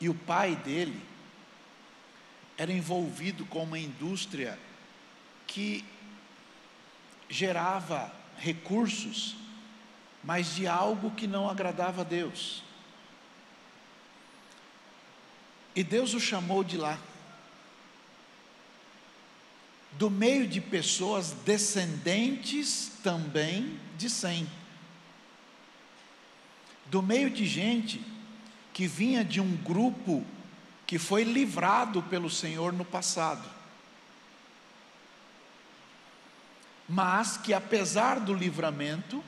e 0.00 0.08
o 0.08 0.14
pai 0.14 0.56
dele 0.56 1.00
era 2.58 2.72
envolvido 2.72 3.46
com 3.46 3.62
uma 3.62 3.78
indústria 3.78 4.58
que 5.46 5.84
gerava 7.28 8.12
recursos, 8.38 9.36
mas 10.24 10.52
de 10.52 10.66
algo 10.66 11.12
que 11.12 11.28
não 11.28 11.48
agradava 11.48 12.00
a 12.00 12.04
Deus. 12.04 12.64
E 15.76 15.84
Deus 15.84 16.12
o 16.12 16.18
chamou 16.18 16.64
de 16.64 16.76
lá 16.76 16.98
do 19.98 20.10
meio 20.10 20.46
de 20.46 20.60
pessoas 20.60 21.30
descendentes 21.30 22.92
também 23.02 23.78
de 23.96 24.10
Sem, 24.10 24.46
do 26.86 27.02
meio 27.02 27.30
de 27.30 27.46
gente 27.46 28.04
que 28.72 28.86
vinha 28.86 29.24
de 29.24 29.40
um 29.40 29.56
grupo 29.56 30.24
que 30.86 30.98
foi 30.98 31.24
livrado 31.24 32.02
pelo 32.02 32.28
Senhor 32.28 32.72
no 32.72 32.84
passado. 32.84 33.48
Mas 36.88 37.36
que 37.36 37.52
apesar 37.52 38.20
do 38.20 38.32
livramento, 38.32 39.24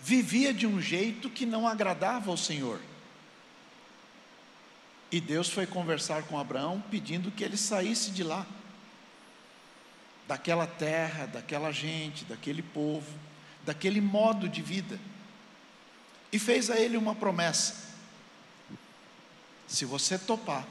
vivia 0.00 0.54
de 0.54 0.66
um 0.66 0.80
jeito 0.80 1.28
que 1.28 1.44
não 1.44 1.68
agradava 1.68 2.30
ao 2.30 2.36
Senhor. 2.36 2.80
E 5.10 5.20
Deus 5.20 5.50
foi 5.50 5.66
conversar 5.66 6.22
com 6.22 6.38
Abraão 6.38 6.82
pedindo 6.90 7.30
que 7.30 7.44
ele 7.44 7.58
saísse 7.58 8.10
de 8.12 8.24
lá, 8.24 8.46
daquela 10.26 10.66
terra, 10.66 11.26
daquela 11.26 11.72
gente, 11.72 12.24
daquele 12.24 12.62
povo, 12.62 13.10
daquele 13.64 14.00
modo 14.00 14.48
de 14.48 14.62
vida. 14.62 14.98
E 16.32 16.38
fez 16.38 16.70
a 16.70 16.76
ele 16.76 16.96
uma 16.96 17.14
promessa: 17.14 17.74
se 19.68 19.84
você 19.84 20.18
topar, 20.18 20.66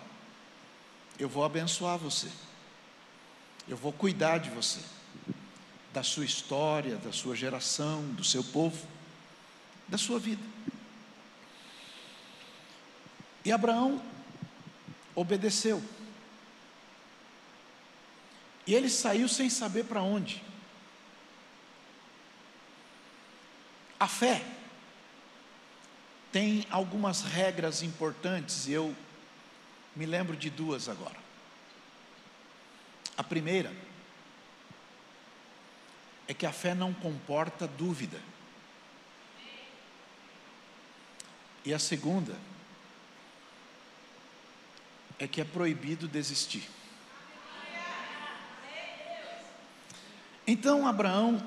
eu 1.19 1.29
vou 1.29 1.43
abençoar 1.43 1.97
você, 1.97 2.27
eu 3.67 3.77
vou 3.77 3.93
cuidar 3.93 4.39
de 4.39 4.49
você, 4.49 4.79
da 5.93 6.03
sua 6.03 6.25
história, 6.25 6.97
da 6.97 7.11
sua 7.11 7.35
geração, 7.35 8.03
do 8.13 8.23
seu 8.23 8.43
povo, 8.43 8.87
da 9.87 9.97
sua 9.97 10.19
vida. 10.19 10.43
E 13.43 13.51
Abraão 13.51 14.01
obedeceu. 15.15 15.81
E 18.65 18.73
ele 18.73 18.89
saiu 18.89 19.27
sem 19.27 19.49
saber 19.49 19.85
para 19.85 20.01
onde. 20.01 20.43
A 23.99 24.07
fé 24.07 24.43
tem 26.31 26.65
algumas 26.69 27.21
regras 27.21 27.83
importantes, 27.83 28.67
e 28.67 28.71
eu 28.71 28.95
me 29.95 30.05
lembro 30.05 30.35
de 30.35 30.49
duas 30.49 30.87
agora. 30.87 31.19
A 33.17 33.23
primeira 33.23 33.71
é 36.27 36.33
que 36.33 36.45
a 36.45 36.51
fé 36.51 36.73
não 36.73 36.93
comporta 36.93 37.67
dúvida. 37.67 38.19
E 41.63 41.73
a 41.73 41.77
segunda 41.77 42.35
é 45.19 45.27
que 45.27 45.41
é 45.41 45.43
proibido 45.43 46.07
desistir. 46.07 46.67
Então 50.45 50.87
Abraão 50.87 51.41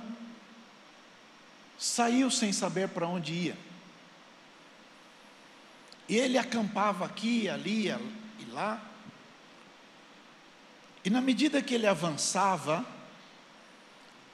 saiu 1.79 2.31
sem 2.31 2.53
saber 2.53 2.89
para 2.89 3.07
onde 3.07 3.33
ia. 3.33 3.59
E 6.09 6.17
ele 6.17 6.39
acampava 6.39 7.05
aqui, 7.05 7.49
ali 7.49 7.89
e 7.89 8.45
lá. 8.51 8.83
E 11.05 11.11
na 11.11 11.21
medida 11.21 11.63
que 11.63 11.75
ele 11.75 11.87
avançava, 11.87 12.85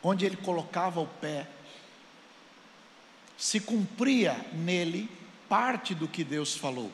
onde 0.02 0.24
ele 0.24 0.36
colocava 0.36 1.00
o 1.00 1.06
pé, 1.06 1.48
se 3.36 3.58
cumpria 3.60 4.34
nele 4.52 5.10
parte 5.48 5.94
do 5.94 6.06
que 6.06 6.22
Deus 6.22 6.54
falou. 6.54 6.92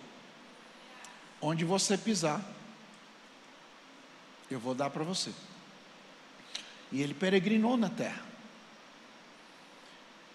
Onde 1.41 1.65
você 1.65 1.99
pisar, 1.99 2.41
eu 4.51 4.59
vou 4.59 4.75
dar 4.75 4.91
para 4.91 5.05
você. 5.05 5.33
E 6.97 7.03
ele 7.03 7.13
peregrinou 7.13 7.77
na 7.77 7.91
terra. 7.91 8.23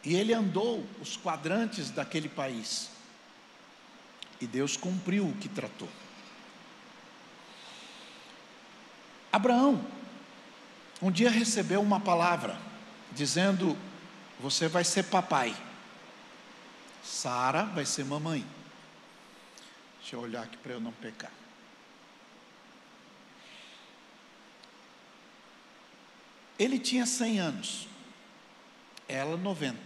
E 0.03 0.13
ele 0.13 0.31
andou 0.31 0.85
os 1.01 1.17
quadrantes 1.17 1.89
daquele 1.89 2.29
país. 2.29 2.91
E 4.39 4.45
Deus 4.45 4.77
cumpriu 4.77 5.27
o 5.27 5.33
que 5.37 5.49
tratou. 5.49 5.89
Abraão, 9.33 9.83
um 11.01 11.09
dia 11.09 11.31
recebeu 11.31 11.81
uma 11.81 11.99
palavra, 11.99 12.55
dizendo: 13.11 13.75
Você 14.39 14.67
vai 14.67 14.83
ser 14.83 15.05
papai. 15.05 15.55
Sara 17.03 17.63
vai 17.63 17.87
ser 17.87 18.05
mamãe. 18.05 18.45
Deixa 19.99 20.15
eu 20.15 20.19
olhar 20.19 20.43
aqui 20.43 20.57
para 20.57 20.73
eu 20.73 20.79
não 20.79 20.91
pecar. 20.91 21.40
Ele 26.61 26.77
tinha 26.77 27.07
100 27.07 27.39
anos, 27.39 27.87
ela 29.07 29.35
90. 29.35 29.79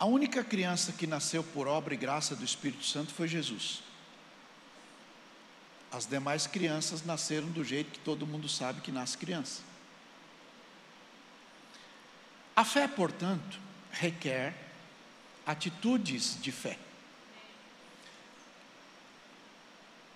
A 0.00 0.06
única 0.06 0.42
criança 0.42 0.90
que 0.90 1.06
nasceu 1.06 1.44
por 1.44 1.68
obra 1.68 1.92
e 1.92 1.98
graça 1.98 2.34
do 2.34 2.42
Espírito 2.42 2.86
Santo 2.86 3.12
foi 3.12 3.28
Jesus. 3.28 3.82
As 5.92 6.06
demais 6.06 6.46
crianças 6.46 7.04
nasceram 7.04 7.50
do 7.50 7.62
jeito 7.62 7.90
que 7.90 7.98
todo 7.98 8.26
mundo 8.26 8.48
sabe 8.48 8.80
que 8.80 8.90
nasce 8.90 9.18
criança. 9.18 9.60
A 12.56 12.64
fé, 12.64 12.88
portanto, 12.88 13.60
requer 13.90 14.54
atitudes 15.44 16.40
de 16.40 16.52
fé, 16.52 16.78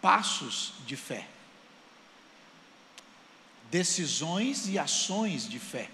passos 0.00 0.72
de 0.86 0.96
fé, 0.96 1.28
decisões 3.72 4.68
e 4.68 4.78
ações 4.78 5.48
de 5.48 5.58
fé. 5.58 5.90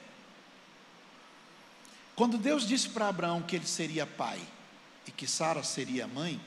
Quando 2.15 2.37
Deus 2.37 2.67
disse 2.67 2.91
para 2.91 3.09
Abraão 3.09 3.41
que 3.41 3.57
ele 3.57 3.67
seria 3.67 4.05
pai 4.07 4.39
e 5.07 5.11
que 5.11 5.27
Sara 5.27 5.63
seria 5.63 6.07
mãe, 6.07 6.39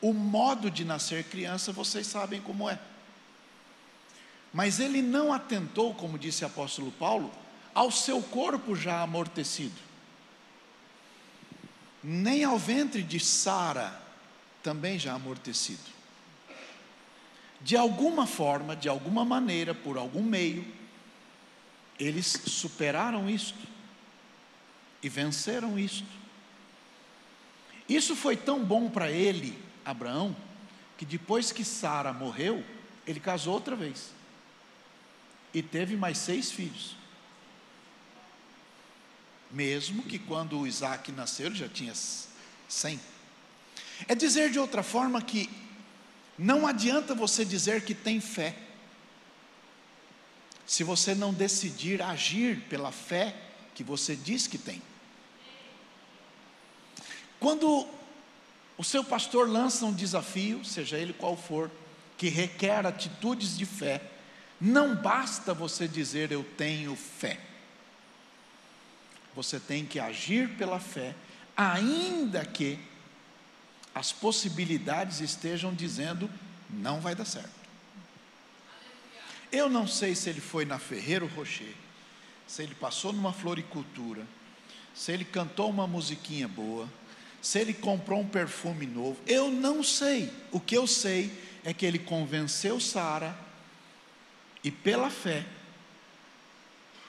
o 0.00 0.12
modo 0.12 0.68
de 0.68 0.84
nascer 0.84 1.22
criança 1.24 1.70
vocês 1.70 2.08
sabem 2.08 2.40
como 2.40 2.68
é. 2.68 2.76
Mas 4.52 4.80
ele 4.80 5.00
não 5.00 5.32
atentou, 5.32 5.94
como 5.94 6.18
disse 6.18 6.42
o 6.42 6.48
apóstolo 6.48 6.90
Paulo, 6.90 7.30
ao 7.72 7.92
seu 7.92 8.20
corpo 8.20 8.74
já 8.74 9.00
amortecido 9.00 9.92
nem 12.02 12.42
ao 12.42 12.58
ventre 12.58 13.02
de 13.02 13.20
Sara, 13.20 14.00
também 14.62 14.98
já 14.98 15.14
amortecido. 15.14 16.01
De 17.62 17.76
alguma 17.76 18.26
forma, 18.26 18.74
de 18.74 18.88
alguma 18.88 19.24
maneira, 19.24 19.74
por 19.74 19.96
algum 19.96 20.22
meio, 20.22 20.64
eles 21.98 22.26
superaram 22.46 23.28
isto 23.30 23.58
e 25.02 25.08
venceram 25.08 25.78
isto. 25.78 26.08
Isso 27.88 28.16
foi 28.16 28.36
tão 28.36 28.64
bom 28.64 28.90
para 28.90 29.10
ele, 29.10 29.58
Abraão, 29.84 30.34
que 30.96 31.04
depois 31.04 31.52
que 31.52 31.64
Sara 31.64 32.12
morreu, 32.12 32.64
ele 33.06 33.20
casou 33.20 33.54
outra 33.54 33.76
vez 33.76 34.10
e 35.52 35.62
teve 35.62 35.96
mais 35.96 36.18
seis 36.18 36.50
filhos 36.50 36.96
mesmo 39.52 40.02
que 40.02 40.18
quando 40.18 40.66
Isaac 40.66 41.12
nasceu 41.12 41.46
ele 41.46 41.54
já 41.54 41.68
tinha 41.68 41.92
100. 42.68 43.00
É 44.08 44.14
dizer 44.14 44.50
de 44.50 44.58
outra 44.58 44.82
forma 44.82 45.20
que 45.20 45.48
não 46.42 46.66
adianta 46.66 47.14
você 47.14 47.44
dizer 47.44 47.84
que 47.84 47.94
tem 47.94 48.20
fé, 48.20 48.54
se 50.66 50.82
você 50.82 51.14
não 51.14 51.32
decidir 51.32 52.02
agir 52.02 52.60
pela 52.68 52.90
fé 52.90 53.34
que 53.74 53.84
você 53.84 54.16
diz 54.16 54.46
que 54.46 54.58
tem. 54.58 54.82
Quando 57.38 57.86
o 58.78 58.84
seu 58.84 59.04
pastor 59.04 59.48
lança 59.48 59.84
um 59.84 59.92
desafio, 59.92 60.64
seja 60.64 60.98
ele 60.98 61.12
qual 61.12 61.36
for, 61.36 61.70
que 62.16 62.28
requer 62.28 62.86
atitudes 62.86 63.56
de 63.56 63.66
fé, 63.66 64.02
não 64.60 64.94
basta 64.94 65.52
você 65.52 65.86
dizer 65.88 66.32
eu 66.32 66.44
tenho 66.56 66.96
fé 66.96 67.38
você 69.34 69.58
tem 69.58 69.84
que 69.84 69.98
agir 69.98 70.48
pela 70.50 70.78
fé, 70.78 71.14
ainda 71.56 72.44
que 72.44 72.78
as 73.94 74.12
possibilidades 74.12 75.20
estejam 75.20 75.74
dizendo 75.74 76.30
não 76.70 77.00
vai 77.00 77.14
dar 77.14 77.24
certo. 77.24 77.62
Eu 79.50 79.68
não 79.68 79.86
sei 79.86 80.14
se 80.14 80.30
ele 80.30 80.40
foi 80.40 80.64
na 80.64 80.78
Ferreiro 80.78 81.26
Rocher, 81.26 81.74
se 82.46 82.62
ele 82.62 82.74
passou 82.74 83.12
numa 83.12 83.32
floricultura, 83.32 84.26
se 84.94 85.12
ele 85.12 85.24
cantou 85.24 85.68
uma 85.68 85.86
musiquinha 85.86 86.48
boa, 86.48 86.88
se 87.42 87.58
ele 87.58 87.74
comprou 87.74 88.20
um 88.20 88.28
perfume 88.28 88.86
novo, 88.86 89.20
eu 89.26 89.50
não 89.50 89.82
sei. 89.82 90.32
O 90.50 90.58
que 90.58 90.76
eu 90.76 90.86
sei 90.86 91.30
é 91.64 91.74
que 91.74 91.84
ele 91.84 91.98
convenceu 91.98 92.80
Sara 92.80 93.36
e 94.64 94.70
pela 94.70 95.10
fé 95.10 95.44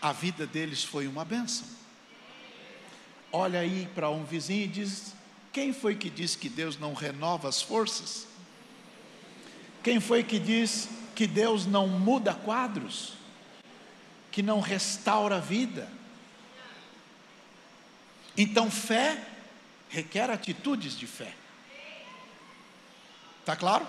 a 0.02 0.12
vida 0.12 0.46
deles 0.46 0.84
foi 0.84 1.08
uma 1.08 1.24
benção 1.24 1.74
olha 3.34 3.60
aí 3.60 3.89
para 3.96 4.12
um 4.12 4.24
vizinho 4.24 4.65
e 4.65 4.67
diz: 4.67 5.15
Quem 5.53 5.71
foi 5.71 5.95
que 5.95 6.09
disse 6.09 6.35
que 6.35 6.49
Deus 6.49 6.79
não 6.79 6.95
renova 6.95 7.47
as 7.47 7.61
forças? 7.61 8.25
Quem 9.83 9.99
foi 9.99 10.23
que 10.23 10.39
diz 10.39 10.89
que 11.15 11.27
Deus 11.27 11.67
não 11.67 11.87
muda 11.87 12.33
quadros? 12.33 13.13
Que 14.31 14.41
não 14.41 14.59
restaura 14.59 15.37
a 15.37 15.39
vida? 15.39 15.87
Então, 18.35 18.71
fé 18.71 19.23
requer 19.89 20.31
atitudes 20.31 20.97
de 20.97 21.05
fé. 21.05 21.31
Está 23.41 23.55
claro? 23.55 23.85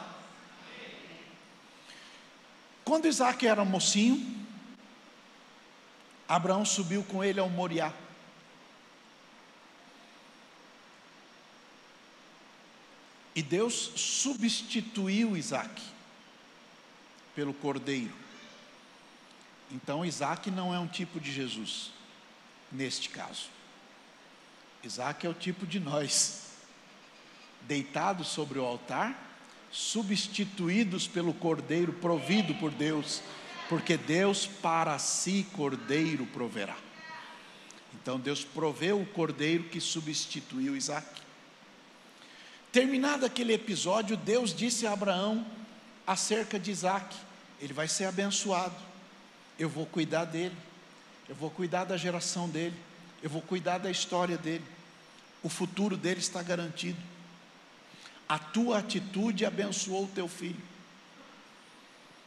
Quando 2.84 3.08
Isaac 3.08 3.46
era 3.46 3.64
mocinho, 3.64 4.22
Abraão 6.28 6.62
subiu 6.62 7.02
com 7.04 7.24
ele 7.24 7.40
ao 7.40 7.48
Moriá. 7.48 7.90
E 13.34 13.42
Deus 13.42 13.92
substituiu 13.96 15.36
Isaac 15.36 15.82
pelo 17.34 17.52
cordeiro. 17.52 18.12
Então 19.70 20.04
Isaac 20.04 20.50
não 20.50 20.72
é 20.72 20.78
um 20.78 20.86
tipo 20.86 21.18
de 21.18 21.32
Jesus, 21.32 21.90
neste 22.70 23.08
caso. 23.08 23.48
Isaac 24.84 25.26
é 25.26 25.28
o 25.28 25.34
tipo 25.34 25.66
de 25.66 25.80
nós, 25.80 26.50
deitados 27.62 28.28
sobre 28.28 28.58
o 28.58 28.64
altar, 28.64 29.20
substituídos 29.72 31.08
pelo 31.08 31.34
cordeiro 31.34 31.92
provido 31.94 32.54
por 32.54 32.70
Deus, 32.70 33.20
porque 33.68 33.96
Deus 33.96 34.46
para 34.46 34.96
si 34.98 35.44
cordeiro 35.54 36.24
proverá. 36.26 36.76
Então 37.94 38.20
Deus 38.20 38.44
proveu 38.44 39.00
o 39.00 39.06
cordeiro 39.06 39.64
que 39.64 39.80
substituiu 39.80 40.76
Isaac. 40.76 41.23
Terminado 42.74 43.24
aquele 43.24 43.52
episódio, 43.52 44.16
Deus 44.16 44.52
disse 44.52 44.84
a 44.84 44.92
Abraão 44.92 45.46
acerca 46.04 46.58
de 46.58 46.72
Isaac: 46.72 47.16
ele 47.60 47.72
vai 47.72 47.86
ser 47.86 48.06
abençoado, 48.06 48.74
eu 49.56 49.68
vou 49.68 49.86
cuidar 49.86 50.24
dele, 50.24 50.56
eu 51.28 51.36
vou 51.36 51.52
cuidar 51.52 51.84
da 51.84 51.96
geração 51.96 52.48
dele, 52.48 52.74
eu 53.22 53.30
vou 53.30 53.40
cuidar 53.40 53.78
da 53.78 53.92
história 53.92 54.36
dele, 54.36 54.64
o 55.40 55.48
futuro 55.48 55.96
dele 55.96 56.18
está 56.18 56.42
garantido. 56.42 57.00
A 58.28 58.40
tua 58.40 58.78
atitude 58.78 59.46
abençoou 59.46 60.06
o 60.06 60.08
teu 60.08 60.26
filho. 60.26 60.60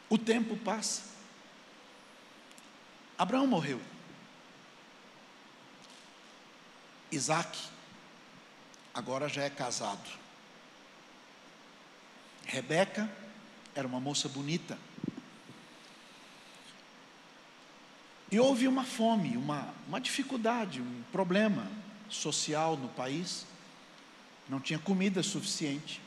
O 0.10 0.18
tempo 0.18 0.56
passa. 0.56 1.02
Abraão 3.18 3.48
morreu. 3.48 3.82
Isaac 7.12 7.60
agora 8.94 9.28
já 9.28 9.44
é 9.44 9.50
casado. 9.50 10.27
Rebeca 12.48 13.10
era 13.76 13.86
uma 13.86 14.00
moça 14.00 14.30
bonita. 14.30 14.78
E 18.32 18.40
houve 18.40 18.68
uma 18.68 18.84
fome, 18.84 19.38
uma, 19.38 19.74
uma 19.88 20.00
dificuldade, 20.00 20.82
um 20.82 21.04
problema 21.12 21.70
social 22.10 22.78
no 22.78 22.88
país. 22.90 23.46
Não 24.50 24.60
tinha 24.60 24.80
comida 24.80 25.22
suficiente. 25.22 26.02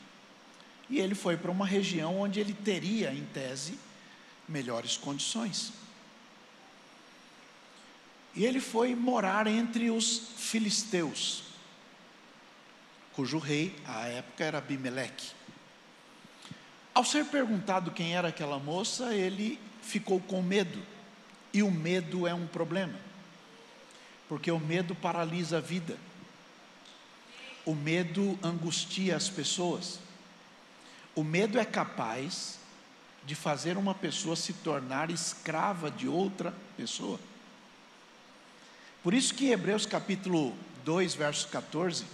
E 0.89 0.99
ele 0.99 1.15
foi 1.15 1.37
para 1.37 1.51
uma 1.51 1.65
região 1.65 2.19
onde 2.19 2.39
ele 2.39 2.53
teria, 2.53 3.13
em 3.13 3.23
tese, 3.25 3.77
melhores 4.49 4.97
condições. 4.97 5.71
E 8.35 8.45
ele 8.45 8.59
foi 8.59 8.95
morar 8.95 9.45
entre 9.45 9.91
os 9.91 10.29
filisteus, 10.37 11.43
cujo 13.13 13.37
rei, 13.37 13.75
à 13.85 14.07
época, 14.07 14.43
era 14.43 14.57
Abimeleque. 14.57 15.40
Ao 16.93 17.05
ser 17.05 17.25
perguntado 17.25 17.91
quem 17.91 18.15
era 18.15 18.27
aquela 18.27 18.59
moça, 18.59 19.13
ele 19.13 19.59
ficou 19.81 20.19
com 20.19 20.41
medo. 20.41 20.81
E 21.53 21.63
o 21.63 21.71
medo 21.71 22.27
é 22.27 22.33
um 22.33 22.47
problema, 22.47 22.97
porque 24.29 24.49
o 24.49 24.59
medo 24.59 24.95
paralisa 24.95 25.57
a 25.57 25.61
vida, 25.61 25.97
o 27.65 27.75
medo 27.75 28.39
angustia 28.41 29.17
as 29.17 29.27
pessoas, 29.27 29.99
o 31.13 31.23
medo 31.23 31.59
é 31.59 31.65
capaz 31.65 32.57
de 33.25 33.35
fazer 33.35 33.77
uma 33.77 33.93
pessoa 33.93 34.35
se 34.35 34.53
tornar 34.53 35.09
escrava 35.09 35.91
de 35.91 36.07
outra 36.07 36.53
pessoa. 36.77 37.19
Por 39.03 39.13
isso 39.13 39.33
que 39.33 39.51
Hebreus 39.51 39.85
capítulo 39.85 40.55
2, 40.85 41.15
verso 41.15 41.47
14, 41.49 42.05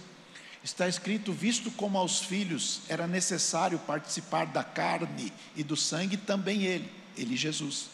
está 0.68 0.86
escrito: 0.86 1.32
visto 1.32 1.70
como 1.70 1.98
aos 1.98 2.20
filhos 2.20 2.82
era 2.88 3.06
necessário 3.06 3.78
participar 3.80 4.46
da 4.46 4.62
carne 4.62 5.32
e 5.56 5.62
do 5.62 5.76
sangue, 5.76 6.16
também 6.16 6.64
ele, 6.64 6.90
ele 7.16 7.36
Jesus, 7.36 7.88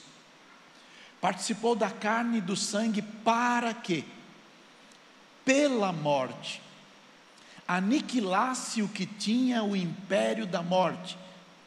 participou 1.20 1.74
da 1.74 1.90
carne 1.90 2.38
e 2.38 2.42
do 2.42 2.56
sangue 2.56 3.00
para 3.00 3.72
que, 3.72 4.04
pela 5.44 5.92
morte, 5.92 6.60
aniquilasse 7.66 8.82
o 8.82 8.88
que 8.88 9.06
tinha 9.06 9.62
o 9.62 9.74
império 9.74 10.46
da 10.46 10.62
morte, 10.62 11.16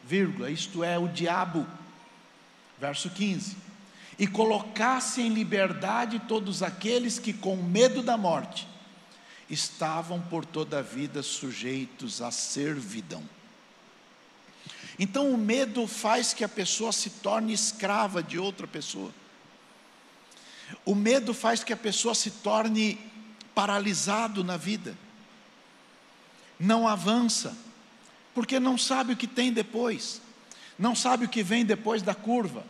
vírgula, 0.03 0.51
isto 0.51 0.83
é, 0.83 0.97
o 0.97 1.07
diabo. 1.07 1.65
Verso 2.79 3.09
15. 3.09 3.57
E 4.19 4.27
colocasse 4.27 5.21
em 5.21 5.29
liberdade 5.29 6.19
todos 6.27 6.61
aqueles 6.61 7.17
que, 7.17 7.33
com 7.33 7.55
medo 7.55 8.03
da 8.03 8.17
morte, 8.17 8.67
estavam 9.49 10.21
por 10.21 10.45
toda 10.45 10.79
a 10.79 10.81
vida 10.81 11.23
sujeitos 11.23 12.21
à 12.21 12.31
servidão. 12.31 13.23
Então 14.99 15.31
o 15.31 15.37
medo 15.37 15.87
faz 15.87 16.33
que 16.33 16.43
a 16.43 16.49
pessoa 16.49 16.91
se 16.91 17.09
torne 17.09 17.53
escrava 17.53 18.23
de 18.23 18.39
outra 18.39 18.67
pessoa. 18.67 19.11
O 20.85 20.95
medo 20.95 21.33
faz 21.33 21.63
que 21.63 21.71
a 21.71 21.77
pessoa 21.77 22.15
se 22.15 22.31
torne 22.31 22.99
paralisado 23.53 24.43
na 24.43 24.57
vida. 24.57 24.97
Não 26.59 26.87
avança, 26.87 27.55
porque 28.33 28.59
não 28.59 28.77
sabe 28.77 29.13
o 29.13 29.17
que 29.17 29.27
tem 29.27 29.53
depois. 29.53 30.21
Não 30.77 30.95
sabe 30.95 31.25
o 31.25 31.29
que 31.29 31.43
vem 31.43 31.63
depois 31.63 32.01
da 32.01 32.13
curva. 32.13 32.65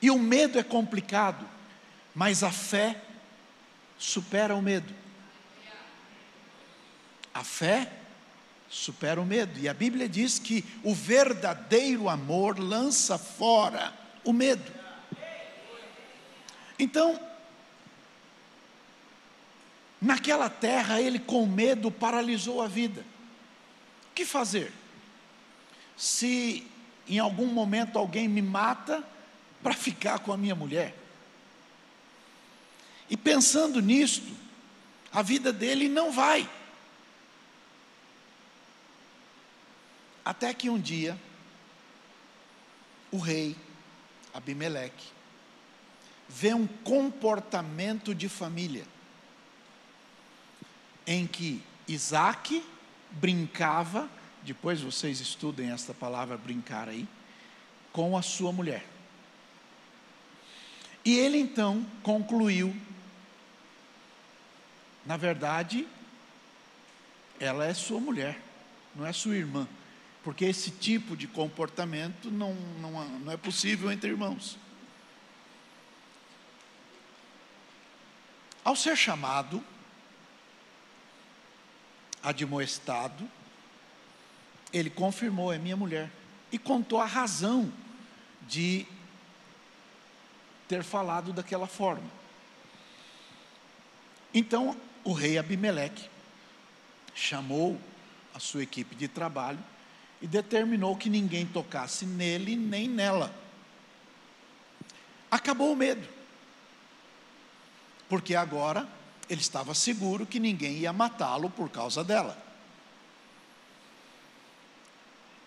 E 0.00 0.10
o 0.10 0.18
medo 0.18 0.58
é 0.58 0.62
complicado, 0.62 1.46
mas 2.14 2.42
a 2.42 2.50
fé 2.50 3.02
supera 3.98 4.54
o 4.54 4.62
medo. 4.62 4.99
A 7.32 7.44
fé 7.44 7.90
supera 8.68 9.20
o 9.20 9.26
medo. 9.26 9.58
E 9.58 9.68
a 9.68 9.74
Bíblia 9.74 10.08
diz 10.08 10.38
que 10.38 10.64
o 10.82 10.94
verdadeiro 10.94 12.08
amor 12.08 12.58
lança 12.58 13.18
fora 13.18 13.92
o 14.24 14.32
medo. 14.32 14.72
Então, 16.78 17.20
naquela 20.00 20.48
terra, 20.48 21.00
ele 21.00 21.18
com 21.18 21.46
medo 21.46 21.90
paralisou 21.90 22.62
a 22.62 22.68
vida. 22.68 23.04
O 24.10 24.14
que 24.14 24.24
fazer? 24.24 24.72
Se 25.96 26.66
em 27.08 27.18
algum 27.18 27.46
momento 27.46 27.98
alguém 27.98 28.28
me 28.28 28.40
mata 28.40 29.04
para 29.62 29.74
ficar 29.74 30.20
com 30.20 30.32
a 30.32 30.36
minha 30.36 30.54
mulher. 30.54 30.94
E 33.10 33.16
pensando 33.16 33.82
nisto, 33.82 34.32
a 35.12 35.20
vida 35.20 35.52
dele 35.52 35.88
não 35.88 36.12
vai. 36.12 36.48
Até 40.30 40.54
que 40.54 40.70
um 40.70 40.78
dia, 40.78 41.18
o 43.10 43.18
rei 43.18 43.56
Abimeleque 44.32 45.08
vê 46.28 46.54
um 46.54 46.68
comportamento 46.68 48.14
de 48.14 48.28
família 48.28 48.84
em 51.04 51.26
que 51.26 51.60
Isaac 51.88 52.64
brincava, 53.10 54.08
depois 54.44 54.80
vocês 54.80 55.18
estudem 55.18 55.72
esta 55.72 55.92
palavra 55.92 56.38
brincar 56.38 56.88
aí, 56.88 57.08
com 57.92 58.16
a 58.16 58.22
sua 58.22 58.52
mulher. 58.52 58.86
E 61.04 61.18
ele 61.18 61.38
então 61.38 61.84
concluiu, 62.04 62.72
na 65.04 65.16
verdade, 65.16 65.88
ela 67.40 67.64
é 67.64 67.74
sua 67.74 67.98
mulher, 67.98 68.40
não 68.94 69.04
é 69.04 69.12
sua 69.12 69.34
irmã 69.34 69.66
porque 70.22 70.44
esse 70.44 70.70
tipo 70.70 71.16
de 71.16 71.26
comportamento 71.26 72.30
não, 72.30 72.54
não, 72.54 73.08
não 73.20 73.32
é 73.32 73.36
possível 73.36 73.90
entre 73.90 74.10
irmãos. 74.10 74.58
Ao 78.62 78.76
ser 78.76 78.96
chamado, 78.96 79.64
admoestado, 82.22 83.28
ele 84.72 84.90
confirmou: 84.90 85.52
é 85.52 85.58
minha 85.58 85.76
mulher, 85.76 86.10
e 86.52 86.58
contou 86.58 87.00
a 87.00 87.06
razão 87.06 87.72
de 88.46 88.86
ter 90.68 90.82
falado 90.82 91.32
daquela 91.32 91.66
forma. 91.66 92.08
Então, 94.32 94.76
o 95.02 95.12
rei 95.12 95.38
Abimeleque 95.38 96.08
chamou 97.14 97.80
a 98.34 98.38
sua 98.38 98.62
equipe 98.62 98.94
de 98.94 99.08
trabalho 99.08 99.58
e 100.20 100.26
determinou 100.26 100.96
que 100.96 101.08
ninguém 101.08 101.46
tocasse 101.46 102.04
nele 102.04 102.56
nem 102.56 102.88
nela. 102.88 103.34
Acabou 105.30 105.72
o 105.72 105.76
medo, 105.76 106.06
porque 108.08 108.34
agora 108.34 108.86
ele 109.28 109.40
estava 109.40 109.74
seguro 109.74 110.26
que 110.26 110.40
ninguém 110.40 110.78
ia 110.78 110.92
matá-lo 110.92 111.48
por 111.48 111.70
causa 111.70 112.02
dela. 112.02 112.36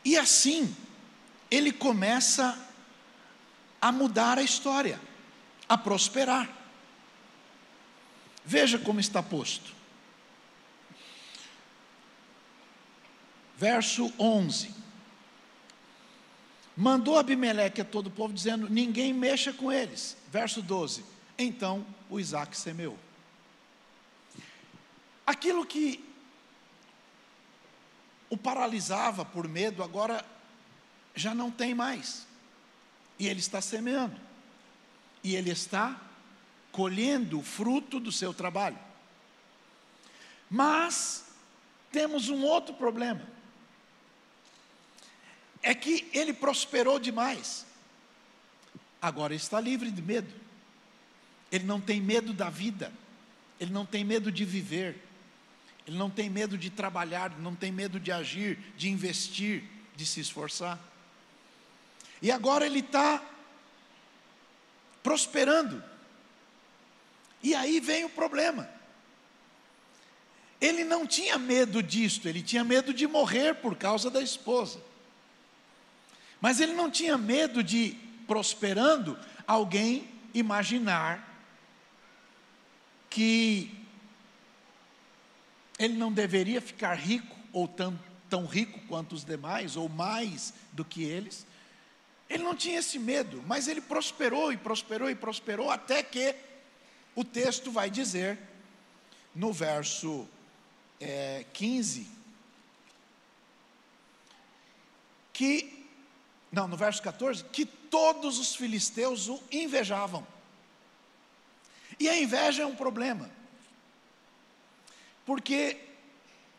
E 0.05 0.17
assim, 0.17 0.75
ele 1.51 1.71
começa 1.71 2.57
a 3.81 3.91
mudar 3.91 4.37
a 4.37 4.43
história, 4.43 4.99
a 5.67 5.77
prosperar. 5.77 6.49
Veja 8.45 8.79
como 8.79 8.99
está 8.99 9.21
posto. 9.21 9.73
Verso 13.63 14.13
11. 14.19 14.75
Mandou 16.75 17.17
Abimeleque 17.17 17.79
a 17.79 17.85
todo 17.85 18.07
o 18.07 18.11
povo, 18.11 18.33
dizendo: 18.33 18.69
Ninguém 18.69 19.13
mexa 19.13 19.53
com 19.53 19.71
eles. 19.71 20.17
Verso 20.29 20.61
12. 20.61 21.05
Então 21.37 21.85
o 22.09 22.19
Isaac 22.19 22.57
semeou. 22.57 22.99
Aquilo 25.25 25.65
que 25.65 26.03
o 28.29 28.35
paralisava 28.35 29.23
por 29.23 29.47
medo, 29.47 29.81
agora 29.81 30.25
já 31.15 31.33
não 31.33 31.49
tem 31.49 31.73
mais. 31.73 32.27
E 33.17 33.29
ele 33.29 33.39
está 33.39 33.61
semeando. 33.61 34.19
E 35.23 35.37
ele 35.37 35.51
está 35.51 36.01
colhendo 36.69 37.39
o 37.39 37.43
fruto 37.43 37.97
do 37.97 38.11
seu 38.11 38.33
trabalho. 38.33 38.77
Mas 40.49 41.27
temos 41.93 42.27
um 42.27 42.43
outro 42.43 42.73
problema. 42.73 43.31
É 45.63 45.73
que 45.73 46.07
ele 46.13 46.33
prosperou 46.33 46.99
demais. 46.99 47.65
Agora 49.01 49.33
está 49.33 49.59
livre 49.59 49.89
de 49.89 50.01
medo. 50.01 50.31
Ele 51.51 51.63
não 51.63 51.81
tem 51.81 51.99
medo 51.99 52.33
da 52.33 52.49
vida. 52.49 52.91
Ele 53.59 53.71
não 53.71 53.85
tem 53.85 54.03
medo 54.03 54.31
de 54.31 54.43
viver. 54.43 55.01
Ele 55.87 55.97
não 55.97 56.09
tem 56.09 56.29
medo 56.29 56.57
de 56.57 56.69
trabalhar, 56.69 57.37
não 57.39 57.55
tem 57.55 57.71
medo 57.71 57.99
de 57.99 58.11
agir, 58.11 58.57
de 58.77 58.89
investir, 58.89 59.63
de 59.95 60.05
se 60.05 60.19
esforçar. 60.19 60.79
E 62.21 62.31
agora 62.31 62.65
ele 62.65 62.79
está 62.79 63.21
prosperando. 65.01 65.83
E 67.41 67.53
aí 67.53 67.81
vem 67.81 68.05
o 68.05 68.09
problema. 68.09 68.69
Ele 70.61 70.85
não 70.85 71.05
tinha 71.05 71.37
medo 71.37 71.83
disto, 71.83 72.29
ele 72.29 72.41
tinha 72.41 72.63
medo 72.63 72.93
de 72.93 73.05
morrer 73.05 73.55
por 73.55 73.75
causa 73.75 74.09
da 74.09 74.21
esposa. 74.21 74.81
Mas 76.43 76.59
ele 76.59 76.73
não 76.73 76.91
tinha 76.91 77.17
medo 77.17 77.63
de, 77.63 77.97
prosperando, 78.27 79.17
alguém 79.47 80.09
imaginar 80.33 81.25
que 83.09 83.71
ele 85.79 85.93
não 85.93 86.11
deveria 86.11 86.59
ficar 86.59 86.95
rico, 86.95 87.33
ou 87.53 87.65
tão, 87.65 87.97
tão 88.29 88.45
rico 88.45 88.77
quanto 88.89 89.15
os 89.15 89.23
demais, 89.23 89.77
ou 89.77 89.87
mais 89.87 90.53
do 90.73 90.83
que 90.83 91.01
eles. 91.01 91.47
Ele 92.29 92.43
não 92.43 92.53
tinha 92.53 92.79
esse 92.79 92.99
medo, 92.99 93.41
mas 93.47 93.69
ele 93.69 93.79
prosperou 93.79 94.51
e 94.51 94.57
prosperou 94.57 95.09
e 95.09 95.15
prosperou, 95.15 95.71
até 95.71 96.03
que 96.03 96.35
o 97.15 97.23
texto 97.23 97.71
vai 97.71 97.89
dizer, 97.89 98.37
no 99.33 99.53
verso 99.53 100.27
é, 100.99 101.45
15, 101.53 102.05
que, 105.31 105.72
não, 106.53 106.67
no 106.67 106.77
verso 106.77 107.01
14, 107.01 107.43
que 107.45 107.65
todos 107.65 108.37
os 108.37 108.55
filisteus 108.55 109.27
o 109.27 109.41
invejavam. 109.51 110.25
E 111.99 112.07
a 112.07 112.15
inveja 112.15 112.61
é 112.61 112.65
um 112.65 112.75
problema. 112.75 113.27
Porque 115.25 115.79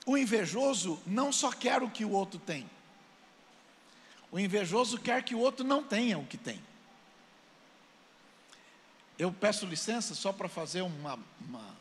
o 0.04 0.18
invejoso 0.18 1.00
não 1.07 1.30
só 1.30 1.52
quer 1.52 1.80
o 1.80 1.88
que 1.88 2.04
o 2.04 2.11
outro 2.11 2.40
tem, 2.40 2.68
o 4.33 4.40
invejoso 4.40 4.98
quer 4.98 5.22
que 5.22 5.33
o 5.33 5.38
outro 5.38 5.64
não 5.64 5.80
tenha 5.80 6.18
o 6.18 6.26
que 6.26 6.37
tem. 6.37 6.61
Eu 9.16 9.33
peço 9.33 9.64
licença 9.64 10.12
só 10.12 10.33
para 10.33 10.48
fazer 10.48 10.83
uma, 10.83 11.16
uma, 11.40 11.76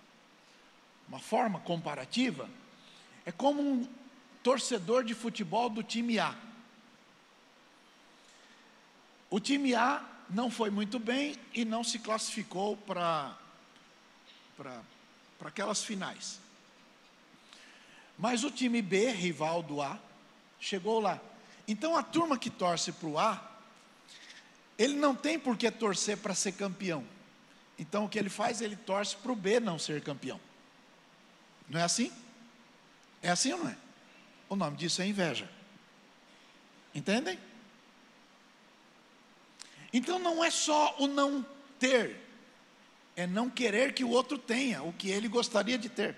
uma 1.08 1.20
forma 1.20 1.60
comparativa. 1.62 2.48
É 3.26 3.32
como 3.32 3.60
um 3.60 3.88
torcedor 4.44 5.04
de 5.04 5.16
futebol 5.16 5.68
do 5.68 5.82
time 5.82 6.20
A. 6.20 6.38
O 9.34 9.40
time 9.40 9.74
A 9.74 10.00
não 10.30 10.52
foi 10.52 10.70
muito 10.70 11.00
bem 11.00 11.36
e 11.56 11.66
não 11.66 11.84
se 11.84 11.98
classificou 11.98 12.78
para 12.78 13.36
aquelas 15.44 15.84
finais. 15.84 16.40
Mas 18.16 18.44
o 18.44 18.52
time 18.52 18.80
B, 18.80 19.10
rival 19.10 19.64
do 19.64 19.82
A, 19.82 19.98
chegou 20.60 21.00
lá. 21.00 21.20
Então 21.68 21.98
a 21.98 22.04
turma 22.04 22.38
que 22.38 22.52
torce 22.52 22.92
para 22.92 23.08
o 23.08 23.18
A, 23.18 23.44
ele 24.78 24.94
não 24.98 25.16
tem 25.16 25.40
por 25.40 25.58
que 25.58 25.72
torcer 25.72 26.16
para 26.20 26.36
ser 26.36 26.52
campeão. 26.52 27.04
Então 27.80 28.06
o 28.06 28.10
que 28.10 28.20
ele 28.20 28.30
faz? 28.30 28.62
Ele 28.62 28.76
torce 28.76 29.16
para 29.16 29.32
o 29.32 29.36
B 29.36 29.60
não 29.60 29.80
ser 29.80 30.04
campeão. 30.04 30.40
Não 31.68 31.80
é 31.80 31.84
assim? 31.84 32.14
É 33.20 33.32
assim 33.32 33.52
ou 33.54 33.64
não 33.64 33.70
é? 33.72 33.78
O 34.48 34.56
nome 34.56 34.78
disso 34.78 35.02
é 35.02 35.08
inveja. 35.08 35.50
Entendem? 36.94 37.40
Então 39.94 40.18
não 40.18 40.44
é 40.44 40.50
só 40.50 40.96
o 40.98 41.08
não 41.08 41.46
ter, 41.78 42.20
é 43.16 43.28
não 43.28 43.50
querer 43.50 43.94
que 43.94 44.04
o 44.04 44.10
outro 44.10 44.40
tenha 44.40 44.82
o 44.82 44.92
que 44.92 45.10
ele 45.10 45.28
gostaria 45.28 45.78
de 45.78 45.88
ter. 45.88 46.18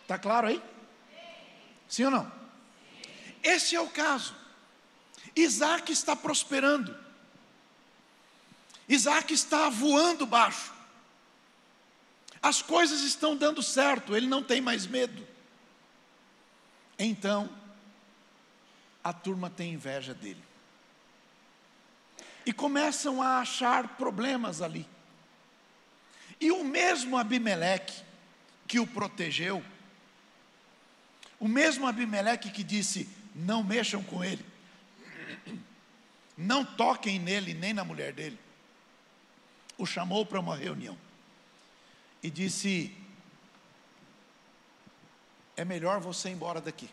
Está 0.00 0.18
claro 0.18 0.46
aí? 0.46 0.62
Sim 1.86 2.04
ou 2.04 2.10
não? 2.10 2.32
Esse 3.42 3.76
é 3.76 3.80
o 3.80 3.90
caso. 3.90 4.34
Isaac 5.34 5.92
está 5.92 6.16
prosperando. 6.16 6.96
Isaac 8.88 9.34
está 9.34 9.68
voando 9.68 10.24
baixo. 10.24 10.72
As 12.40 12.62
coisas 12.62 13.02
estão 13.02 13.36
dando 13.36 13.62
certo, 13.62 14.16
ele 14.16 14.26
não 14.26 14.42
tem 14.42 14.60
mais 14.60 14.86
medo. 14.86 15.26
Então, 16.98 17.50
a 19.02 19.12
turma 19.12 19.50
tem 19.50 19.74
inveja 19.74 20.14
dele. 20.14 20.45
E 22.46 22.52
começam 22.52 23.20
a 23.20 23.40
achar 23.40 23.96
problemas 23.96 24.62
ali. 24.62 24.88
E 26.40 26.52
o 26.52 26.62
mesmo 26.62 27.18
Abimeleque, 27.18 28.04
que 28.68 28.78
o 28.78 28.86
protegeu, 28.86 29.64
o 31.40 31.48
mesmo 31.48 31.86
Abimeleque 31.86 32.50
que 32.50 32.62
disse: 32.62 33.08
não 33.34 33.64
mexam 33.64 34.02
com 34.02 34.22
ele, 34.22 34.44
não 36.38 36.64
toquem 36.64 37.18
nele 37.18 37.52
nem 37.52 37.72
na 37.72 37.84
mulher 37.84 38.12
dele, 38.12 38.38
o 39.76 39.84
chamou 39.84 40.24
para 40.24 40.40
uma 40.40 40.56
reunião 40.56 40.96
e 42.22 42.30
disse: 42.30 42.96
é 45.56 45.64
melhor 45.64 46.00
você 46.00 46.28
ir 46.28 46.32
embora 46.32 46.60
daqui, 46.60 46.90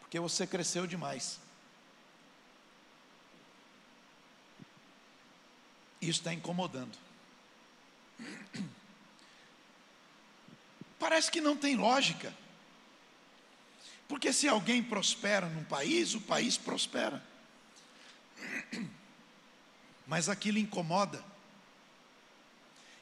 porque 0.00 0.18
você 0.20 0.46
cresceu 0.46 0.86
demais. 0.86 1.45
Isso 6.06 6.20
está 6.20 6.32
incomodando. 6.32 6.96
Parece 11.00 11.30
que 11.30 11.40
não 11.40 11.56
tem 11.56 11.74
lógica. 11.74 12.32
Porque 14.06 14.32
se 14.32 14.46
alguém 14.46 14.82
prospera 14.82 15.48
num 15.48 15.64
país, 15.64 16.14
o 16.14 16.20
país 16.20 16.56
prospera. 16.56 17.20
Mas 20.06 20.28
aquilo 20.28 20.58
incomoda. 20.58 21.22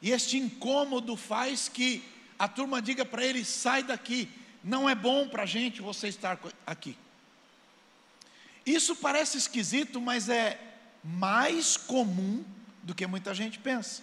E 0.01 0.11
este 0.11 0.39
incômodo 0.39 1.15
faz 1.15 1.69
que 1.69 2.03
a 2.39 2.49
turma 2.49 2.81
diga 2.81 3.05
para 3.05 3.23
ele: 3.23 3.45
sai 3.45 3.83
daqui, 3.83 4.31
não 4.63 4.89
é 4.89 4.95
bom 4.95 5.29
para 5.29 5.43
a 5.43 5.47
gente 5.47 5.83
você 5.83 6.09
estar 6.09 6.39
aqui. 6.67 6.97
Isso 8.65 8.97
parece 8.97 9.37
esquisito, 9.37 10.01
mas 10.01 10.31
é 10.31 10.59
mais 11.03 11.77
comum 11.77 12.43
do 12.85 12.95
que 12.95 13.07
muita 13.07 13.35
gente 13.35 13.59
pensa. 13.59 14.03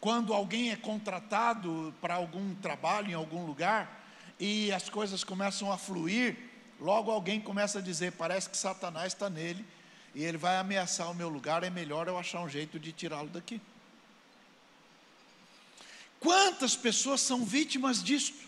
Quando 0.00 0.32
alguém 0.32 0.70
é 0.70 0.76
contratado 0.76 1.94
para 2.00 2.14
algum 2.14 2.54
trabalho 2.56 3.10
em 3.10 3.14
algum 3.14 3.44
lugar 3.44 4.06
e 4.38 4.70
as 4.72 4.88
coisas 4.88 5.24
começam 5.24 5.72
a 5.72 5.78
fluir, 5.78 6.36
logo 6.80 7.10
alguém 7.10 7.40
começa 7.40 7.78
a 7.78 7.82
dizer: 7.82 8.12
parece 8.12 8.48
que 8.48 8.56
Satanás 8.56 9.12
está 9.12 9.28
nele 9.28 9.64
e 10.14 10.22
ele 10.22 10.38
vai 10.38 10.56
ameaçar 10.56 11.10
o 11.10 11.14
meu 11.14 11.28
lugar, 11.28 11.64
é 11.64 11.70
melhor 11.70 12.06
eu 12.06 12.16
achar 12.16 12.40
um 12.40 12.48
jeito 12.48 12.78
de 12.78 12.92
tirá-lo 12.92 13.28
daqui. 13.28 13.60
Quantas 16.20 16.76
pessoas 16.76 17.20
são 17.20 17.44
vítimas 17.44 18.02
disto? 18.02 18.44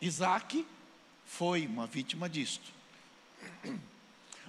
Isaac 0.00 0.66
foi 1.26 1.66
uma 1.66 1.86
vítima 1.86 2.28
disto. 2.28 2.72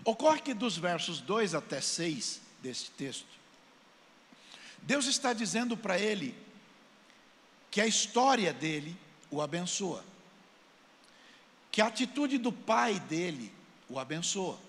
Ocorre 0.05 0.41
que 0.41 0.53
dos 0.53 0.77
versos 0.77 1.21
2 1.21 1.55
até 1.55 1.79
6 1.79 2.41
deste 2.61 2.91
texto, 2.91 3.27
Deus 4.81 5.05
está 5.05 5.31
dizendo 5.31 5.77
para 5.77 5.97
ele 5.97 6.35
que 7.71 7.79
a 7.79 7.87
história 7.87 8.51
dele 8.51 8.97
o 9.31 9.41
abençoa, 9.41 10.03
que 11.71 11.81
a 11.81 11.87
atitude 11.87 12.37
do 12.37 12.51
pai 12.51 12.99
dele 12.99 13.51
o 13.89 13.97
abençoa, 13.97 14.59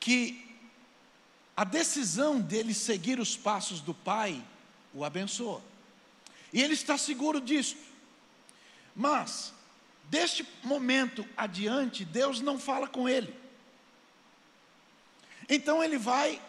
que 0.00 0.44
a 1.54 1.64
decisão 1.64 2.40
dele 2.40 2.72
seguir 2.72 3.20
os 3.20 3.36
passos 3.36 3.80
do 3.80 3.92
pai 3.92 4.42
o 4.94 5.04
abençoa, 5.04 5.62
e 6.52 6.62
ele 6.62 6.72
está 6.72 6.96
seguro 6.96 7.40
disso, 7.40 7.76
mas 8.96 9.52
deste 10.04 10.46
momento 10.64 11.26
adiante, 11.36 12.02
Deus 12.02 12.40
não 12.40 12.58
fala 12.58 12.88
com 12.88 13.06
ele. 13.06 13.47
Então 15.48 15.82
ele 15.82 15.96
vai 15.96 16.40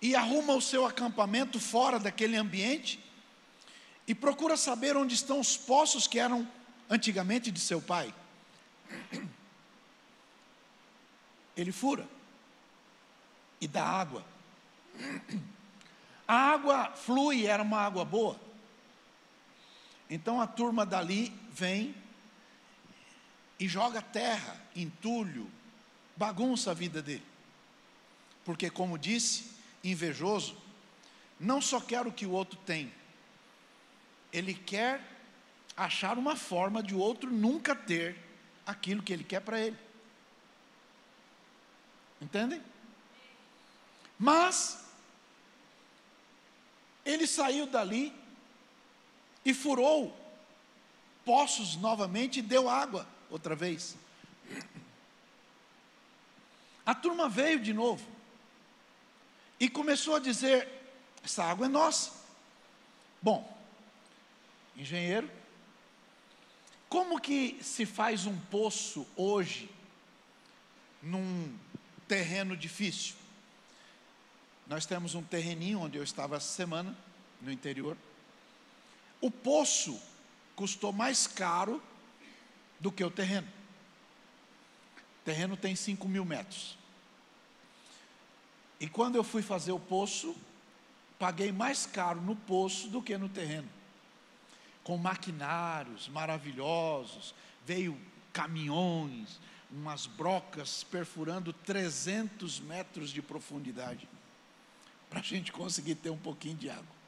e 0.00 0.14
arruma 0.14 0.54
o 0.54 0.62
seu 0.62 0.86
acampamento 0.86 1.60
fora 1.60 1.98
daquele 1.98 2.36
ambiente 2.36 3.04
e 4.06 4.14
procura 4.14 4.56
saber 4.56 4.96
onde 4.96 5.14
estão 5.14 5.38
os 5.38 5.56
poços 5.56 6.06
que 6.06 6.18
eram 6.18 6.48
antigamente 6.88 7.50
de 7.50 7.60
seu 7.60 7.82
pai. 7.82 8.14
Ele 11.56 11.72
fura 11.72 12.08
e 13.60 13.68
dá 13.68 13.84
água. 13.84 14.24
A 16.26 16.34
água 16.34 16.92
flui, 16.92 17.46
era 17.46 17.62
uma 17.62 17.78
água 17.78 18.04
boa. 18.04 18.38
Então 20.10 20.40
a 20.40 20.46
turma 20.46 20.84
dali 20.84 21.32
vem 21.50 21.94
e 23.58 23.66
joga 23.66 24.02
terra, 24.02 24.60
entulho, 24.76 25.50
bagunça 26.16 26.70
a 26.70 26.74
vida 26.74 27.00
dele. 27.00 27.27
Porque, 28.48 28.70
como 28.70 28.96
disse, 28.96 29.44
invejoso 29.84 30.56
não 31.38 31.60
só 31.60 31.82
quer 31.82 32.06
o 32.06 32.10
que 32.10 32.24
o 32.24 32.30
outro 32.30 32.58
tem, 32.64 32.90
ele 34.32 34.54
quer 34.54 35.02
achar 35.76 36.16
uma 36.16 36.34
forma 36.34 36.82
de 36.82 36.94
o 36.94 36.98
outro 36.98 37.30
nunca 37.30 37.76
ter 37.76 38.16
aquilo 38.64 39.02
que 39.02 39.12
ele 39.12 39.22
quer 39.22 39.40
para 39.40 39.60
ele. 39.60 39.76
Entendem? 42.22 42.62
Mas 44.18 44.82
ele 47.04 47.26
saiu 47.26 47.66
dali 47.66 48.14
e 49.44 49.52
furou 49.52 50.18
poços 51.22 51.76
novamente 51.76 52.38
e 52.38 52.42
deu 52.42 52.66
água 52.66 53.06
outra 53.28 53.54
vez. 53.54 53.94
A 56.86 56.94
turma 56.94 57.28
veio 57.28 57.60
de 57.60 57.74
novo 57.74 58.16
e 59.60 59.68
começou 59.68 60.16
a 60.16 60.18
dizer: 60.18 60.68
essa 61.22 61.44
água 61.44 61.66
é 61.66 61.68
nossa. 61.68 62.12
Bom, 63.20 63.56
engenheiro, 64.76 65.30
como 66.88 67.20
que 67.20 67.58
se 67.62 67.84
faz 67.84 68.26
um 68.26 68.38
poço 68.38 69.06
hoje 69.16 69.68
num 71.02 71.54
terreno 72.06 72.56
difícil? 72.56 73.16
Nós 74.66 74.86
temos 74.86 75.14
um 75.14 75.22
terreninho 75.22 75.80
onde 75.80 75.98
eu 75.98 76.04
estava 76.04 76.36
essa 76.36 76.52
semana, 76.52 76.96
no 77.40 77.50
interior. 77.50 77.96
O 79.20 79.30
poço 79.30 80.00
custou 80.54 80.92
mais 80.92 81.26
caro 81.26 81.82
do 82.78 82.92
que 82.92 83.02
o 83.02 83.10
terreno. 83.10 83.48
O 85.20 85.24
terreno 85.24 85.56
tem 85.56 85.74
5 85.74 86.08
mil 86.08 86.24
metros. 86.24 86.77
E 88.80 88.88
quando 88.88 89.16
eu 89.16 89.24
fui 89.24 89.42
fazer 89.42 89.72
o 89.72 89.80
poço, 89.80 90.36
paguei 91.18 91.50
mais 91.50 91.84
caro 91.86 92.20
no 92.20 92.36
poço 92.36 92.88
do 92.88 93.02
que 93.02 93.16
no 93.18 93.28
terreno. 93.28 93.68
Com 94.84 94.96
maquinários 94.96 96.08
maravilhosos, 96.08 97.34
veio 97.66 98.00
caminhões, 98.32 99.40
umas 99.70 100.06
brocas 100.06 100.84
perfurando 100.84 101.52
300 101.52 102.60
metros 102.60 103.10
de 103.10 103.20
profundidade, 103.20 104.08
para 105.10 105.20
a 105.20 105.22
gente 105.22 105.52
conseguir 105.52 105.96
ter 105.96 106.10
um 106.10 106.18
pouquinho 106.18 106.56
de 106.56 106.70
água. 106.70 106.98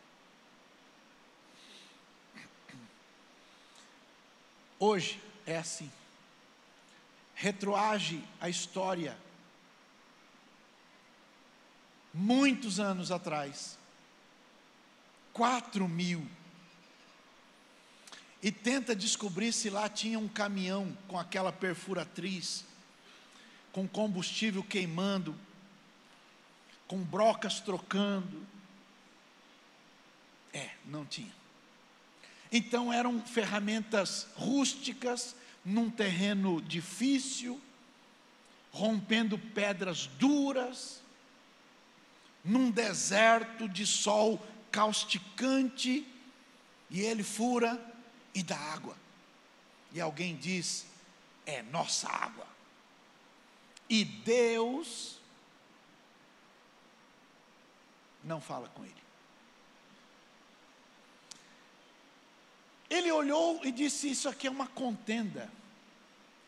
Hoje 4.78 5.20
é 5.46 5.58
assim. 5.58 5.90
Retroage 7.34 8.22
a 8.40 8.48
história 8.48 9.16
muitos 12.12 12.80
anos 12.80 13.10
atrás, 13.10 13.78
quatro 15.32 15.88
mil, 15.88 16.26
e 18.42 18.50
tenta 18.50 18.96
descobrir 18.96 19.52
se 19.52 19.68
lá 19.68 19.88
tinha 19.88 20.18
um 20.18 20.28
caminhão 20.28 20.96
com 21.06 21.18
aquela 21.18 21.52
perfuratriz, 21.52 22.64
com 23.72 23.86
combustível 23.86 24.64
queimando, 24.64 25.36
com 26.88 26.98
brocas 27.02 27.60
trocando. 27.60 28.46
É, 30.52 30.70
não 30.86 31.04
tinha. 31.04 31.32
Então 32.50 32.92
eram 32.92 33.20
ferramentas 33.24 34.26
rústicas, 34.34 35.36
num 35.64 35.90
terreno 35.90 36.60
difícil, 36.62 37.60
rompendo 38.72 39.38
pedras 39.38 40.06
duras, 40.18 40.99
num 42.44 42.70
deserto 42.70 43.68
de 43.68 43.86
sol 43.86 44.40
causticante, 44.70 46.06
e 46.88 47.00
ele 47.00 47.22
fura 47.22 47.78
e 48.34 48.42
dá 48.42 48.56
água. 48.56 48.96
E 49.92 50.00
alguém 50.00 50.36
diz: 50.36 50.86
é 51.46 51.62
nossa 51.62 52.08
água. 52.08 52.46
E 53.88 54.04
Deus 54.04 55.18
não 58.22 58.40
fala 58.40 58.68
com 58.68 58.84
ele. 58.84 58.94
Ele 62.88 63.10
olhou 63.12 63.60
e 63.64 63.70
disse: 63.70 64.10
Isso 64.10 64.28
aqui 64.28 64.46
é 64.46 64.50
uma 64.50 64.66
contenda. 64.66 65.50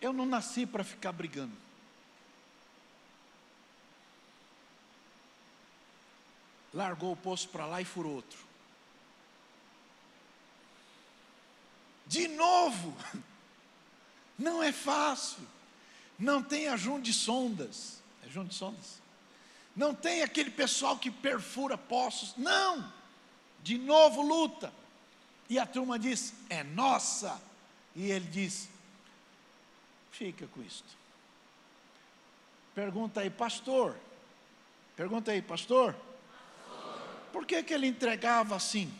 Eu 0.00 0.12
não 0.12 0.26
nasci 0.26 0.66
para 0.66 0.82
ficar 0.82 1.12
brigando. 1.12 1.56
Largou 6.72 7.12
o 7.12 7.16
poço 7.16 7.48
para 7.48 7.66
lá 7.66 7.80
e 7.80 7.84
furou 7.84 8.14
outro. 8.14 8.38
De 12.06 12.28
novo, 12.28 12.96
não 14.38 14.62
é 14.62 14.72
fácil, 14.72 15.46
não 16.18 16.42
tem 16.42 16.68
ajunto 16.68 17.02
de 17.02 17.12
sondas, 17.12 18.02
é 18.24 18.28
junto 18.28 18.48
de 18.48 18.54
sondas, 18.54 19.00
não 19.74 19.94
tem 19.94 20.22
aquele 20.22 20.50
pessoal 20.50 20.98
que 20.98 21.10
perfura 21.10 21.78
poços, 21.78 22.34
não, 22.36 22.92
de 23.62 23.78
novo 23.78 24.22
luta, 24.22 24.72
e 25.48 25.58
a 25.58 25.66
turma 25.66 25.98
diz: 25.98 26.34
é 26.50 26.62
nossa, 26.62 27.40
e 27.94 28.10
ele 28.10 28.26
diz: 28.26 28.68
fica 30.10 30.46
com 30.48 30.62
isto. 30.62 31.02
Pergunta 32.74 33.20
aí, 33.20 33.30
pastor, 33.30 33.96
pergunta 34.96 35.30
aí, 35.30 35.42
pastor, 35.42 35.94
por 37.32 37.46
que, 37.46 37.62
que 37.62 37.72
ele 37.72 37.86
entregava 37.86 38.54
assim? 38.54 38.92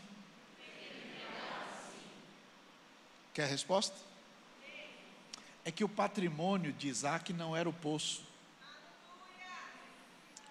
Quer 3.35 3.45
a 3.45 3.47
resposta? 3.47 3.97
É 5.65 5.71
que 5.71 5.85
o 5.85 5.89
patrimônio 5.89 6.73
de 6.73 6.89
Isaac 6.89 7.33
não 7.33 7.57
era 7.57 7.69
o 7.69 7.73
poço. 7.73 8.25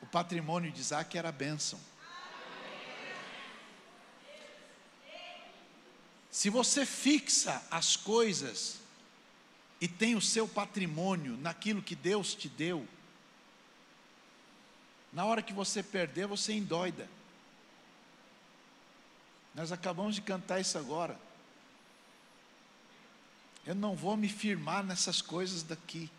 O 0.02 0.06
patrimônio 0.06 0.72
de 0.72 0.80
Isaac 0.80 1.18
era 1.18 1.30
a 1.30 1.32
bênção. 1.32 1.80
Se 6.32 6.50
você 6.50 6.86
fixa 6.86 7.62
as 7.70 7.98
coisas 7.98 8.80
e 9.82 9.88
tem 9.88 10.16
o 10.16 10.22
seu 10.22 10.48
patrimônio 10.48 11.36
naquilo 11.38 11.82
que 11.82 11.94
Deus 11.94 12.34
te 12.34 12.48
deu, 12.48 12.88
na 15.12 15.26
hora 15.26 15.42
que 15.42 15.52
você 15.52 15.84
perder, 15.84 16.26
você 16.26 16.54
endoida. 16.54 17.08
Nós 19.54 19.72
acabamos 19.72 20.16
de 20.16 20.22
cantar 20.22 20.60
isso 20.60 20.78
agora. 20.78 21.20
Eu 23.66 23.76
não 23.76 23.96
vou 23.96 24.18
me 24.18 24.28
firmar 24.28 24.84
nessas 24.84 25.22
coisas 25.22 25.62
daqui. 25.62 26.10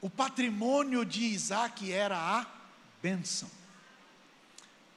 O 0.00 0.10
patrimônio 0.10 1.04
de 1.04 1.24
Isaac 1.24 1.90
era 1.90 2.16
a 2.16 2.46
bênção. 3.00 3.50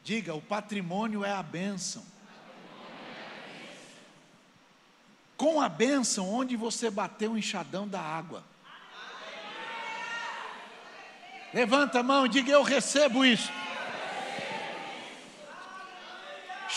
Diga, 0.03 0.33
o 0.33 0.41
patrimônio 0.41 1.23
é 1.23 1.31
a 1.31 1.43
bênção. 1.43 2.05
Com 5.37 5.61
a 5.61 5.69
bênção, 5.69 6.27
onde 6.27 6.57
você 6.57 6.89
bateu 6.89 7.31
o 7.31 7.37
enxadão 7.37 7.87
da 7.87 8.01
água. 8.01 8.43
Levanta 11.53 11.99
a 11.99 12.03
mão 12.03 12.25
e 12.25 12.29
diga: 12.29 12.51
Eu 12.51 12.61
recebo 12.61 13.23
isso. 13.23 13.49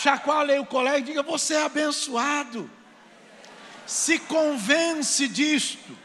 Chacoalhe 0.03 0.59
o 0.59 0.65
colega 0.65 0.99
e 0.99 1.03
diga: 1.03 1.23
Você 1.23 1.53
é 1.53 1.63
abençoado. 1.63 2.69
Se 3.85 4.19
convence 4.19 5.29
disto. 5.29 6.03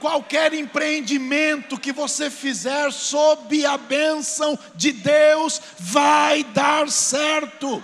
Qualquer 0.00 0.54
empreendimento 0.54 1.78
que 1.78 1.92
você 1.92 2.30
fizer 2.30 2.90
sob 2.90 3.66
a 3.66 3.76
bênção 3.76 4.58
de 4.74 4.92
Deus 4.92 5.60
vai 5.78 6.44
dar 6.44 6.88
certo. 6.88 7.82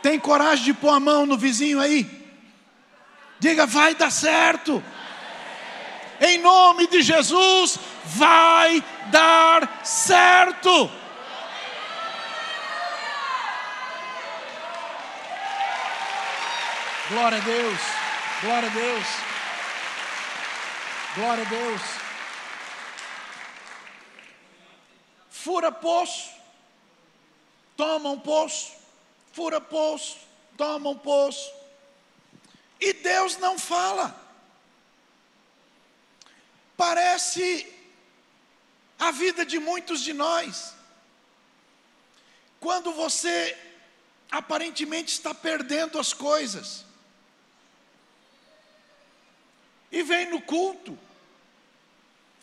Tem 0.00 0.18
coragem 0.18 0.64
de 0.64 0.72
pôr 0.72 0.90
a 0.90 1.00
mão 1.00 1.26
no 1.26 1.36
vizinho 1.36 1.78
aí? 1.78 2.08
Diga, 3.38 3.66
vai 3.66 3.94
dar 3.94 4.10
certo. 4.10 4.82
Em 6.20 6.38
nome 6.38 6.86
de 6.86 7.02
Jesus, 7.02 7.78
vai 8.04 8.82
dar 9.10 9.82
certo. 9.84 11.03
Glória 17.06 17.36
a 17.36 17.40
Deus, 17.42 17.80
glória 18.40 18.66
a 18.66 18.72
Deus, 18.72 19.06
glória 21.14 21.44
a 21.44 21.48
Deus. 21.50 21.82
Fura 25.28 25.70
poço, 25.70 26.30
toma 27.76 28.08
um 28.08 28.18
poço, 28.18 28.72
fura 29.34 29.60
poço, 29.60 30.16
toma 30.56 30.88
um 30.88 30.96
poço, 30.96 31.52
e 32.80 32.94
Deus 32.94 33.36
não 33.36 33.58
fala. 33.58 34.18
Parece 36.78 37.70
a 38.98 39.10
vida 39.10 39.44
de 39.44 39.58
muitos 39.58 40.00
de 40.00 40.14
nós. 40.14 40.72
Quando 42.58 42.92
você 42.92 43.54
aparentemente 44.30 45.12
está 45.12 45.34
perdendo 45.34 45.98
as 45.98 46.14
coisas, 46.14 46.86
e 49.94 50.02
vem 50.02 50.28
no 50.28 50.42
culto. 50.42 50.98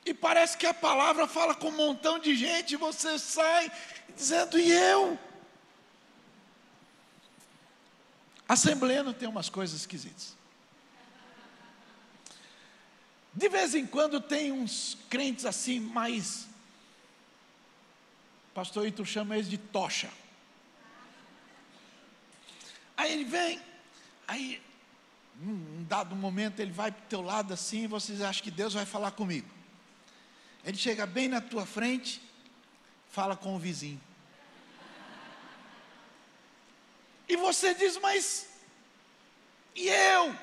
E 0.05 0.13
parece 0.13 0.57
que 0.57 0.65
a 0.65 0.73
palavra 0.73 1.27
fala 1.27 1.53
com 1.53 1.67
um 1.67 1.75
montão 1.75 2.17
de 2.17 2.33
gente, 2.33 2.73
e 2.73 2.77
você 2.77 3.19
sai 3.19 3.69
dizendo, 4.15 4.57
e 4.57 4.71
eu? 4.71 5.19
Assembleia 8.47 9.03
não 9.03 9.13
tem 9.13 9.27
umas 9.27 9.49
coisas 9.49 9.81
esquisitas. 9.81 10.35
De 13.33 13.49
vez 13.49 13.75
em 13.75 13.85
quando 13.85 14.19
tem 14.19 14.51
uns 14.51 14.97
crentes 15.09 15.45
assim, 15.45 15.79
mais. 15.79 16.47
Pastor 18.53 18.87
Ito 18.87 19.05
chama 19.05 19.35
eles 19.35 19.49
de 19.49 19.57
tocha. 19.57 20.09
Aí 22.95 23.13
ele 23.13 23.25
vem, 23.25 23.61
aí 24.27 24.61
num 25.41 25.83
dado 25.83 26.15
momento 26.15 26.59
ele 26.59 26.71
vai 26.71 26.91
para 26.91 27.03
o 27.03 27.07
teu 27.07 27.21
lado 27.21 27.53
assim, 27.53 27.83
e 27.83 27.87
vocês 27.87 28.21
acham 28.21 28.43
que 28.43 28.51
Deus 28.51 28.73
vai 28.73 28.85
falar 28.85 29.11
comigo. 29.11 29.49
Ele 30.63 30.77
chega 30.77 31.05
bem 31.05 31.27
na 31.27 31.41
tua 31.41 31.65
frente, 31.65 32.21
fala 33.09 33.35
com 33.35 33.55
o 33.55 33.59
vizinho. 33.59 33.99
E 37.27 37.35
você 37.35 37.73
diz, 37.73 37.97
mas 37.97 38.49
e 39.75 39.87
eu? 39.87 40.35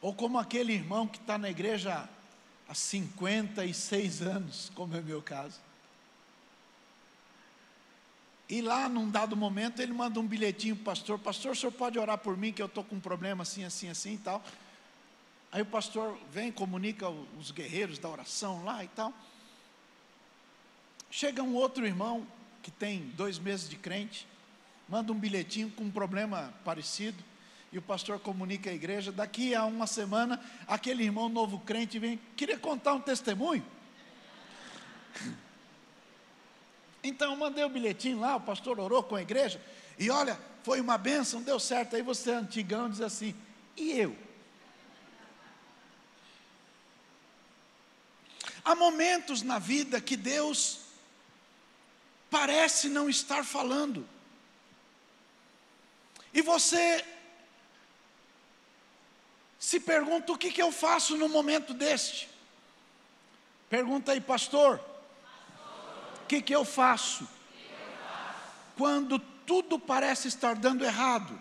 Ou 0.00 0.14
como 0.14 0.38
aquele 0.38 0.72
irmão 0.72 1.08
que 1.08 1.18
está 1.18 1.36
na 1.36 1.50
igreja 1.50 2.08
há 2.68 2.74
56 2.74 4.22
anos, 4.22 4.70
como 4.74 4.94
é 4.94 5.00
o 5.00 5.04
meu 5.04 5.20
caso. 5.20 5.58
E 8.48 8.62
lá, 8.62 8.88
num 8.88 9.10
dado 9.10 9.36
momento, 9.36 9.82
ele 9.82 9.92
manda 9.92 10.18
um 10.18 10.26
bilhetinho 10.26 10.74
para 10.74 10.82
o 10.82 10.84
pastor: 10.86 11.18
Pastor, 11.18 11.52
o 11.52 11.56
senhor 11.56 11.72
pode 11.72 11.98
orar 11.98 12.16
por 12.16 12.36
mim, 12.36 12.52
que 12.52 12.62
eu 12.62 12.66
estou 12.66 12.82
com 12.82 12.96
um 12.96 13.00
problema 13.00 13.42
assim, 13.42 13.62
assim, 13.64 13.90
assim 13.90 14.14
e 14.14 14.18
tal. 14.18 14.42
Aí 15.52 15.60
o 15.60 15.66
pastor 15.66 16.18
vem, 16.30 16.50
comunica 16.50 17.08
os 17.38 17.50
guerreiros 17.50 17.98
da 17.98 18.08
oração 18.08 18.64
lá 18.64 18.82
e 18.82 18.88
tal. 18.88 19.12
Chega 21.10 21.42
um 21.42 21.54
outro 21.54 21.86
irmão, 21.86 22.26
que 22.62 22.70
tem 22.70 23.12
dois 23.16 23.38
meses 23.38 23.68
de 23.68 23.76
crente, 23.76 24.26
manda 24.88 25.12
um 25.12 25.18
bilhetinho 25.18 25.70
com 25.70 25.84
um 25.84 25.90
problema 25.90 26.52
parecido, 26.64 27.22
e 27.70 27.78
o 27.78 27.82
pastor 27.82 28.18
comunica 28.18 28.70
à 28.70 28.72
igreja. 28.74 29.12
Daqui 29.12 29.54
a 29.54 29.64
uma 29.64 29.86
semana, 29.86 30.40
aquele 30.66 31.02
irmão 31.02 31.28
novo 31.28 31.60
crente 31.60 31.98
vem, 31.98 32.18
queria 32.36 32.58
contar 32.58 32.94
um 32.94 33.00
testemunho. 33.00 33.64
Então 37.08 37.34
mandei 37.34 37.64
o 37.64 37.70
bilhetinho 37.70 38.20
lá, 38.20 38.36
o 38.36 38.40
pastor 38.40 38.78
orou 38.78 39.02
com 39.02 39.16
a 39.16 39.22
igreja, 39.22 39.60
e 39.98 40.10
olha, 40.10 40.38
foi 40.62 40.78
uma 40.78 40.98
benção, 40.98 41.42
deu 41.42 41.58
certo. 41.58 41.96
Aí 41.96 42.02
você, 42.02 42.32
antigão, 42.32 42.90
diz 42.90 43.00
assim: 43.00 43.34
e 43.74 43.92
eu? 43.92 44.14
Há 48.62 48.74
momentos 48.74 49.40
na 49.40 49.58
vida 49.58 50.02
que 50.02 50.18
Deus 50.18 50.80
parece 52.28 52.90
não 52.90 53.08
estar 53.08 53.42
falando, 53.42 54.06
e 56.34 56.42
você 56.42 57.02
se 59.58 59.80
pergunta: 59.80 60.30
o 60.30 60.36
que, 60.36 60.52
que 60.52 60.60
eu 60.60 60.70
faço 60.70 61.16
no 61.16 61.26
momento 61.26 61.72
deste? 61.72 62.28
Pergunta 63.70 64.12
aí, 64.12 64.20
pastor 64.20 64.97
que, 66.28 66.42
que 66.42 66.54
eu 66.54 66.64
faço? 66.64 67.26
Quando 68.76 69.18
tudo 69.18 69.78
parece 69.78 70.28
estar 70.28 70.54
dando 70.54 70.84
errado. 70.84 71.36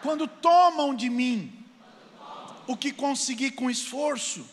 Quando 0.00 0.28
tomam 0.28 0.94
de 0.94 1.10
mim 1.10 1.66
o 2.66 2.76
que 2.76 2.92
consegui 2.92 3.50
com 3.50 3.68
esforço. 3.68 4.48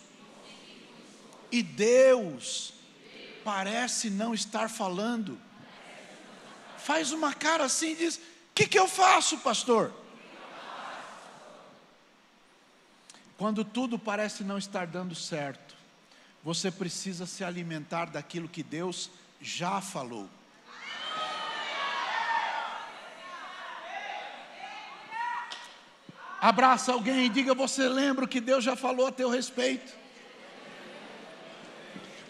E 1.51 1.61
Deus 1.61 2.73
parece 3.43 4.09
não 4.09 4.33
estar 4.33 4.69
falando. 4.69 5.39
Faz 6.77 7.11
uma 7.11 7.33
cara 7.33 7.65
assim 7.65 7.91
e 7.91 7.95
diz: 7.95 8.15
O 8.17 8.21
que, 8.55 8.67
que 8.67 8.79
eu 8.79 8.87
faço, 8.87 9.37
pastor? 9.37 9.93
Quando 13.37 13.63
tudo 13.65 13.97
parece 13.97 14.43
não 14.43 14.57
estar 14.57 14.85
dando 14.87 15.15
certo, 15.15 15.70
você 16.43 16.71
precisa 16.71 17.25
se 17.25 17.43
alimentar 17.43 18.05
daquilo 18.05 18.47
que 18.47 18.63
Deus 18.63 19.11
já 19.39 19.79
falou. 19.81 20.27
Abraça 26.41 26.91
alguém 26.91 27.25
e 27.25 27.29
diga: 27.29 27.53
Você 27.53 27.87
lembra 27.87 28.25
o 28.25 28.27
que 28.27 28.41
Deus 28.41 28.63
já 28.63 28.75
falou 28.75 29.07
a 29.07 29.11
teu 29.11 29.29
respeito? 29.29 29.93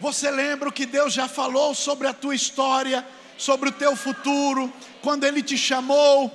Você 0.02 0.30
lembra 0.30 0.68
o 0.68 0.72
que 0.72 0.86
Deus 0.86 1.14
já 1.14 1.28
falou 1.28 1.74
sobre 1.74 2.08
a 2.08 2.14
tua 2.14 2.36
história, 2.36 3.08
sobre 3.38 3.70
o 3.70 3.72
teu 3.72 3.96
futuro, 3.96 4.74
quando 5.02 5.24
Ele 5.24 5.42
te 5.42 5.58
chamou? 5.58 6.30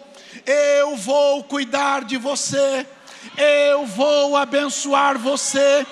Eu 0.47 0.97
vou 0.97 1.45
cuidar 1.45 2.05
de 2.05 2.17
você, 2.17 2.87
eu 3.37 3.85
vou 3.85 4.37
abençoar 4.37 5.19
você, 5.19 5.87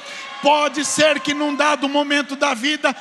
Pode 0.45 0.85
ser 0.85 1.21
que 1.21 1.33
num 1.33 1.57
dado 1.57 1.89
momento 1.89 2.37
da 2.37 2.53
vida 2.53 2.95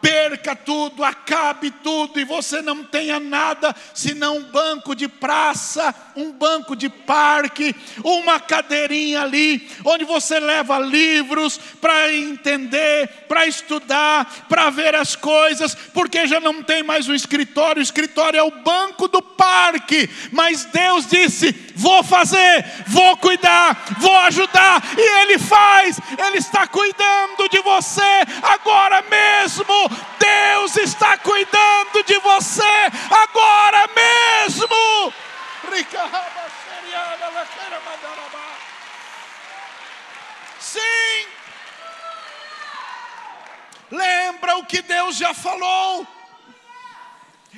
perca 0.00 0.54
tudo, 0.54 1.04
acabe 1.04 1.70
tudo 1.70 2.18
e 2.18 2.24
você 2.24 2.62
não 2.62 2.84
tenha 2.84 3.18
nada 3.18 3.74
senão 3.94 4.38
um 4.38 4.42
banco 4.44 4.94
de 4.94 5.08
praça, 5.08 5.94
um 6.14 6.32
banco 6.32 6.76
de 6.76 6.88
parque, 6.88 7.74
uma 8.04 8.38
cadeirinha 8.40 9.22
ali, 9.22 9.68
onde 9.84 10.04
você 10.04 10.38
leva 10.38 10.78
livros 10.78 11.58
para 11.80 12.12
entender, 12.12 13.08
para 13.28 13.46
estudar, 13.46 14.46
para 14.48 14.70
ver 14.70 14.94
as 14.94 15.16
coisas, 15.16 15.74
porque 15.74 16.26
já 16.26 16.40
não 16.40 16.62
tem 16.62 16.82
mais 16.82 17.08
um 17.08 17.14
escritório, 17.14 17.80
o 17.80 17.82
escritório 17.82 18.38
é 18.38 18.42
o 18.42 18.50
banco 18.62 19.08
do 19.08 19.22
parque, 19.22 20.08
mas 20.32 20.64
Deus 20.66 21.06
disse: 21.06 21.52
vou 21.74 22.02
fazer, 22.02 22.64
vou 22.86 23.16
cuidar, 23.16 23.96
vou 23.98 24.16
ajudar, 24.20 24.82
e 24.96 25.20
Ele 25.22 25.38
faz, 25.38 25.98
Ele 26.26 26.38
está 26.38 26.66
cuidando 26.66 27.48
de 27.50 27.60
você 27.60 28.02
agora 28.42 29.02
mesmo. 29.02 29.85
Deus 30.18 30.76
está 30.76 31.18
cuidando 31.18 32.02
de 32.04 32.18
você 32.18 32.62
agora 33.10 33.88
mesmo. 33.94 35.12
Sim. 40.58 41.26
Lembra 43.90 44.56
o 44.56 44.66
que 44.66 44.82
Deus 44.82 45.16
já 45.16 45.32
falou. 45.32 46.06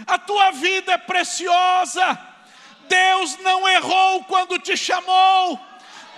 A 0.07 0.19
tua 0.19 0.51
vida 0.53 0.93
é 0.93 0.99
preciosa. 0.99 2.19
Deus 2.89 3.39
não 3.39 3.69
errou 3.69 4.25
quando 4.25 4.59
te 4.59 4.77
chamou. 4.77 5.68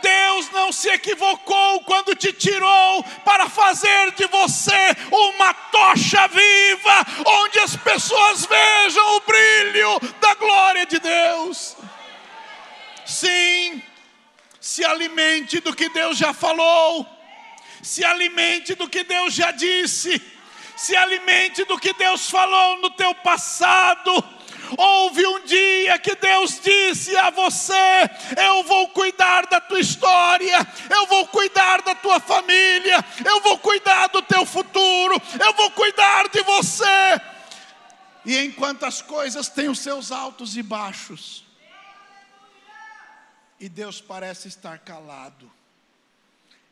Deus 0.02 0.50
não 0.50 0.72
se 0.72 0.88
equivocou 0.88 1.80
quando 1.84 2.14
te 2.14 2.32
tirou 2.32 3.02
para 3.24 3.48
fazer 3.48 4.12
de 4.12 4.26
você 4.26 4.96
uma 5.10 5.52
tocha 5.54 6.26
viva, 6.28 7.06
onde 7.26 7.58
as 7.60 7.76
pessoas 7.76 8.46
vejam 8.46 9.16
o 9.16 9.20
brilho 9.20 10.00
da 10.20 10.34
glória 10.34 10.86
de 10.86 10.98
Deus. 10.98 11.76
Sim, 13.06 13.82
se 14.60 14.84
alimente 14.84 15.60
do 15.60 15.74
que 15.74 15.88
Deus 15.88 16.16
já 16.16 16.32
falou, 16.32 17.06
se 17.82 18.04
alimente 18.04 18.74
do 18.74 18.88
que 18.88 19.02
Deus 19.02 19.34
já 19.34 19.50
disse, 19.50 20.20
se 20.76 20.96
alimente 20.96 21.64
do 21.64 21.78
que 21.78 21.92
Deus 21.92 22.30
falou 22.30 22.78
no 22.78 22.90
teu 22.90 23.14
passado 23.16 24.39
Houve 24.76 25.26
um 25.26 25.44
dia 25.44 25.98
que 25.98 26.14
Deus 26.14 26.60
disse 26.60 27.16
a 27.16 27.30
você: 27.30 27.74
Eu 28.36 28.62
vou 28.64 28.88
cuidar 28.88 29.46
da 29.46 29.60
tua 29.60 29.80
história, 29.80 30.56
eu 30.90 31.06
vou 31.06 31.26
cuidar 31.28 31.82
da 31.82 31.94
tua 31.94 32.20
família, 32.20 33.04
eu 33.24 33.40
vou 33.40 33.58
cuidar 33.58 34.08
do 34.08 34.22
teu 34.22 34.44
futuro, 34.46 35.20
eu 35.40 35.52
vou 35.54 35.70
cuidar 35.72 36.28
de 36.28 36.42
você. 36.42 37.20
E 38.24 38.38
enquanto 38.38 38.84
as 38.84 39.00
coisas 39.00 39.48
têm 39.48 39.68
os 39.68 39.78
seus 39.78 40.12
altos 40.12 40.56
e 40.56 40.62
baixos, 40.62 41.44
e 43.58 43.68
Deus 43.68 44.00
parece 44.00 44.48
estar 44.48 44.78
calado, 44.78 45.50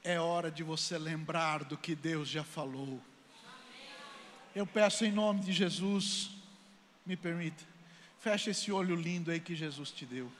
é 0.05 0.18
hora 0.18 0.51
de 0.51 0.62
você 0.62 0.96
lembrar 0.96 1.64
do 1.64 1.76
que 1.76 1.94
Deus 1.94 2.28
já 2.28 2.44
falou. 2.44 3.01
Eu 4.55 4.66
peço 4.66 5.05
em 5.05 5.12
nome 5.12 5.40
de 5.40 5.53
Jesus, 5.53 6.30
me 7.05 7.16
permita. 7.16 7.64
Fecha 8.20 8.50
esse 8.50 8.72
olho 8.72 8.96
lindo 8.96 9.30
aí 9.30 9.38
que 9.38 9.54
Jesus 9.54 9.90
te 9.90 10.04
deu. 10.04 10.30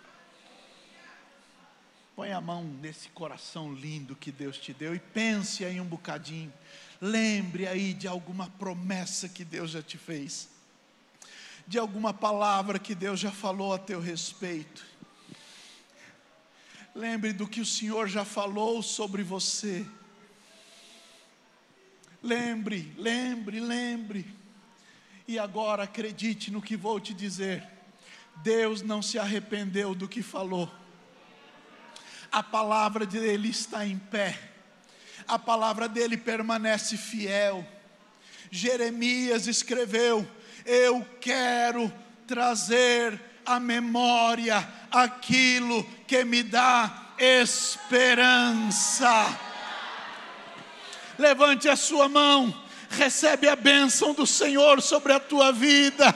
Põe 2.17 2.33
a 2.33 2.41
mão 2.41 2.65
nesse 2.65 3.09
coração 3.11 3.73
lindo 3.73 4.17
que 4.17 4.33
Deus 4.33 4.59
te 4.59 4.73
deu 4.73 4.93
e 4.93 4.99
pense 4.99 5.65
aí 5.65 5.81
um 5.81 5.87
bocadinho. 5.87 6.53
Lembre 7.01 7.69
aí 7.69 7.95
de 7.95 8.09
alguma 8.09 8.51
promessa 8.51 9.29
que 9.29 9.45
Deus 9.45 9.71
já 9.71 9.81
te 9.81 9.97
fez, 9.97 10.49
de 11.69 11.79
alguma 11.79 12.13
palavra 12.13 12.81
que 12.81 12.97
Deus 12.97 13.21
já 13.21 13.31
falou 13.31 13.73
a 13.73 13.79
teu 13.79 14.01
respeito. 14.01 14.85
Lembre 16.93 17.33
do 17.33 17.47
que 17.47 17.61
o 17.61 17.67
Senhor 17.67 18.09
já 18.09 18.25
falou 18.25 18.83
sobre 18.83 19.23
você. 19.23 19.87
Lembre, 22.21 22.93
lembre, 22.99 23.61
lembre. 23.61 24.38
E 25.29 25.39
agora 25.39 25.83
acredite 25.83 26.51
no 26.51 26.63
que 26.63 26.75
vou 26.75 26.99
te 26.99 27.13
dizer. 27.13 27.63
Deus 28.37 28.81
não 28.81 29.03
se 29.03 29.19
arrependeu 29.19 29.95
do 29.95 30.09
que 30.09 30.23
falou. 30.23 30.73
A 32.33 32.43
palavra 32.43 33.05
dele 33.05 33.51
está 33.51 33.85
em 33.85 33.99
pé. 33.99 34.41
A 35.27 35.39
palavra 35.39 35.87
dele 35.87 36.17
permanece 36.17 36.97
fiel. 36.97 37.63
Jeremias 38.51 39.47
escreveu: 39.47 40.27
Eu 40.65 41.07
quero 41.21 41.93
trazer 42.27 43.21
à 43.45 43.61
memória 43.61 44.67
aquilo 44.91 45.85
que 46.07 46.25
me 46.25 46.43
dá 46.43 47.13
esperança. 47.19 49.11
Levante 51.19 51.69
a 51.69 51.77
sua 51.77 52.09
mão 52.09 52.68
recebe 52.91 53.49
a 53.49 53.57
bênção 53.57 54.13
do 54.15 54.27
Senhor 54.27 54.81
sobre 54.83 55.13
a 55.13 55.21
tua 55.21 55.53
vida. 55.53 56.15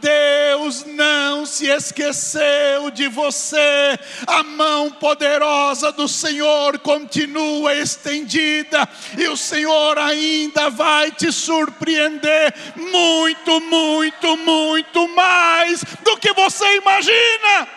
Deus 0.00 0.84
não 0.84 1.44
se 1.44 1.66
esqueceu 1.66 2.90
de 2.90 3.08
você, 3.08 3.98
a 4.26 4.42
mão 4.42 4.90
poderosa 4.90 5.90
do 5.92 6.06
Senhor 6.06 6.78
continua 6.78 7.74
estendida, 7.74 8.88
e 9.16 9.26
o 9.28 9.36
Senhor 9.36 9.98
ainda 9.98 10.70
vai 10.70 11.10
te 11.10 11.32
surpreender 11.32 12.54
muito, 12.76 13.60
muito, 13.62 14.36
muito 14.36 15.08
mais 15.08 15.82
do 16.02 16.16
que 16.18 16.32
você 16.32 16.76
imagina. 16.76 17.68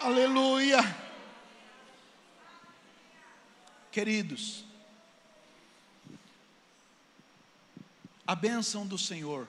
Aleluia. 0.00 0.96
Queridos, 3.92 4.64
a 8.30 8.34
bênção 8.36 8.86
do 8.86 8.96
Senhor 8.96 9.48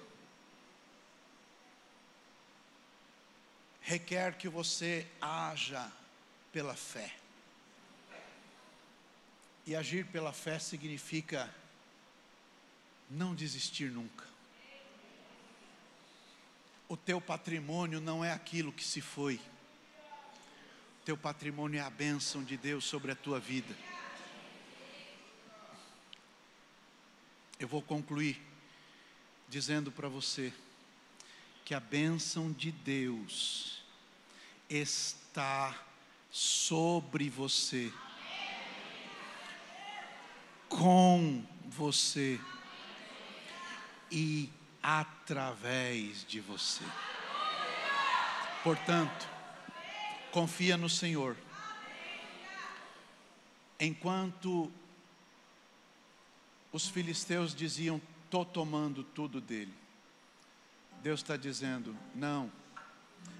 requer 3.79 4.39
que 4.39 4.49
você 4.49 5.07
haja 5.21 5.91
pela 6.51 6.75
fé. 6.75 7.13
E 9.67 9.75
agir 9.75 10.07
pela 10.07 10.33
fé 10.33 10.57
significa 10.57 11.47
não 13.07 13.35
desistir 13.35 13.91
nunca. 13.91 14.25
O 16.89 16.97
teu 16.97 17.21
patrimônio 17.21 18.01
não 18.01 18.25
é 18.25 18.31
aquilo 18.31 18.73
que 18.73 18.83
se 18.83 18.99
foi. 18.99 19.35
O 19.35 21.05
teu 21.05 21.15
patrimônio 21.15 21.77
é 21.77 21.83
a 21.83 21.89
bênção 21.91 22.43
de 22.43 22.57
Deus 22.57 22.83
sobre 22.83 23.11
a 23.11 23.15
tua 23.15 23.39
vida. 23.39 23.77
Eu 27.59 27.67
vou 27.67 27.83
concluir 27.83 28.49
dizendo 29.51 29.91
para 29.91 30.07
você 30.07 30.53
que 31.65 31.73
a 31.73 31.79
bênção 31.81 32.53
de 32.53 32.71
Deus 32.71 33.83
está 34.69 35.77
sobre 36.31 37.29
você, 37.29 37.91
com 40.69 41.45
você 41.65 42.39
e 44.09 44.49
através 44.81 46.25
de 46.25 46.39
você. 46.39 46.85
Portanto, 48.63 49.27
confia 50.31 50.77
no 50.77 50.87
Senhor. 50.87 51.35
Enquanto 53.77 54.71
os 56.71 56.87
filisteus 56.87 57.53
diziam: 57.53 58.01
estou 58.31 58.45
tomando 58.45 59.03
tudo 59.03 59.41
dele. 59.41 59.73
Deus 61.03 61.19
está 61.19 61.35
dizendo: 61.35 61.93
não, 62.15 62.49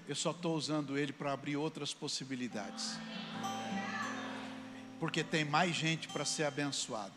eu 0.06 0.14
só 0.14 0.32
estou 0.32 0.54
usando 0.54 0.98
ele 0.98 1.14
para 1.14 1.32
abrir 1.32 1.56
outras 1.56 1.94
possibilidades. 1.94 2.98
Porque 5.00 5.24
tem 5.24 5.46
mais 5.46 5.74
gente 5.74 6.08
para 6.08 6.26
ser 6.26 6.44
abençoado. 6.44 7.14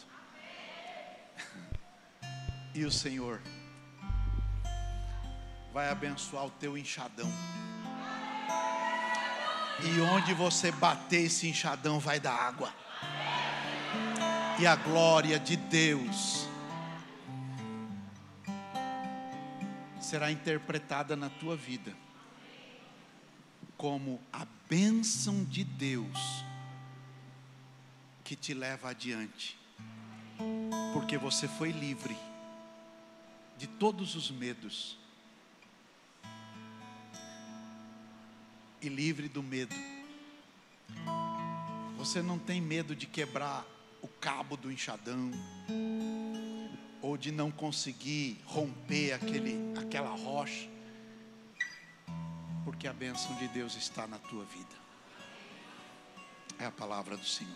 E 2.73 2.83
o 2.83 2.91
Senhor 2.91 3.41
vai 5.71 5.89
abençoar 5.89 6.45
o 6.45 6.49
teu 6.51 6.77
enxadão. 6.77 7.31
E 9.81 10.01
onde 10.01 10.33
você 10.33 10.73
bater 10.73 11.27
esse 11.27 11.47
enxadão 11.47 12.01
vai 12.01 12.19
dar 12.19 12.33
água. 12.33 12.73
E 14.59 14.67
a 14.67 14.75
glória 14.75 15.39
de 15.39 15.55
Deus 15.55 16.49
será 20.15 20.31
interpretada 20.31 21.13
na 21.13 21.29
tua 21.29 21.57
vida 21.57 21.93
como 23.75 24.17
a 24.31 24.47
bênção 24.69 25.43
de 25.43 25.61
Deus 25.61 26.17
que 28.23 28.33
te 28.33 28.53
leva 28.53 28.91
adiante, 28.91 29.59
porque 30.93 31.17
você 31.17 31.49
foi 31.49 31.73
livre 31.73 32.15
de 33.57 33.67
todos 33.67 34.15
os 34.15 34.31
medos 34.31 34.97
e 38.81 38.87
livre 38.87 39.27
do 39.27 39.43
medo. 39.43 39.75
Você 41.97 42.21
não 42.21 42.39
tem 42.39 42.61
medo 42.61 42.95
de 42.95 43.05
quebrar 43.05 43.65
o 44.01 44.07
cabo 44.07 44.55
do 44.55 44.71
enxadão 44.71 45.29
ou 47.05 47.15
de 47.17 47.31
não 47.31 47.51
conseguir 47.51 48.41
romper 48.45 49.13
aquele, 49.13 49.55
aquela 49.79 50.09
rocha, 50.09 50.67
porque 52.63 52.87
a 52.87 52.93
bênção 52.93 53.35
de 53.35 53.47
Deus 53.49 53.75
está 53.75 54.07
na 54.07 54.17
tua 54.17 54.43
vida. 54.45 54.75
É 56.57 56.65
a 56.65 56.71
palavra 56.71 57.15
do 57.15 57.23
Senhor. 57.23 57.53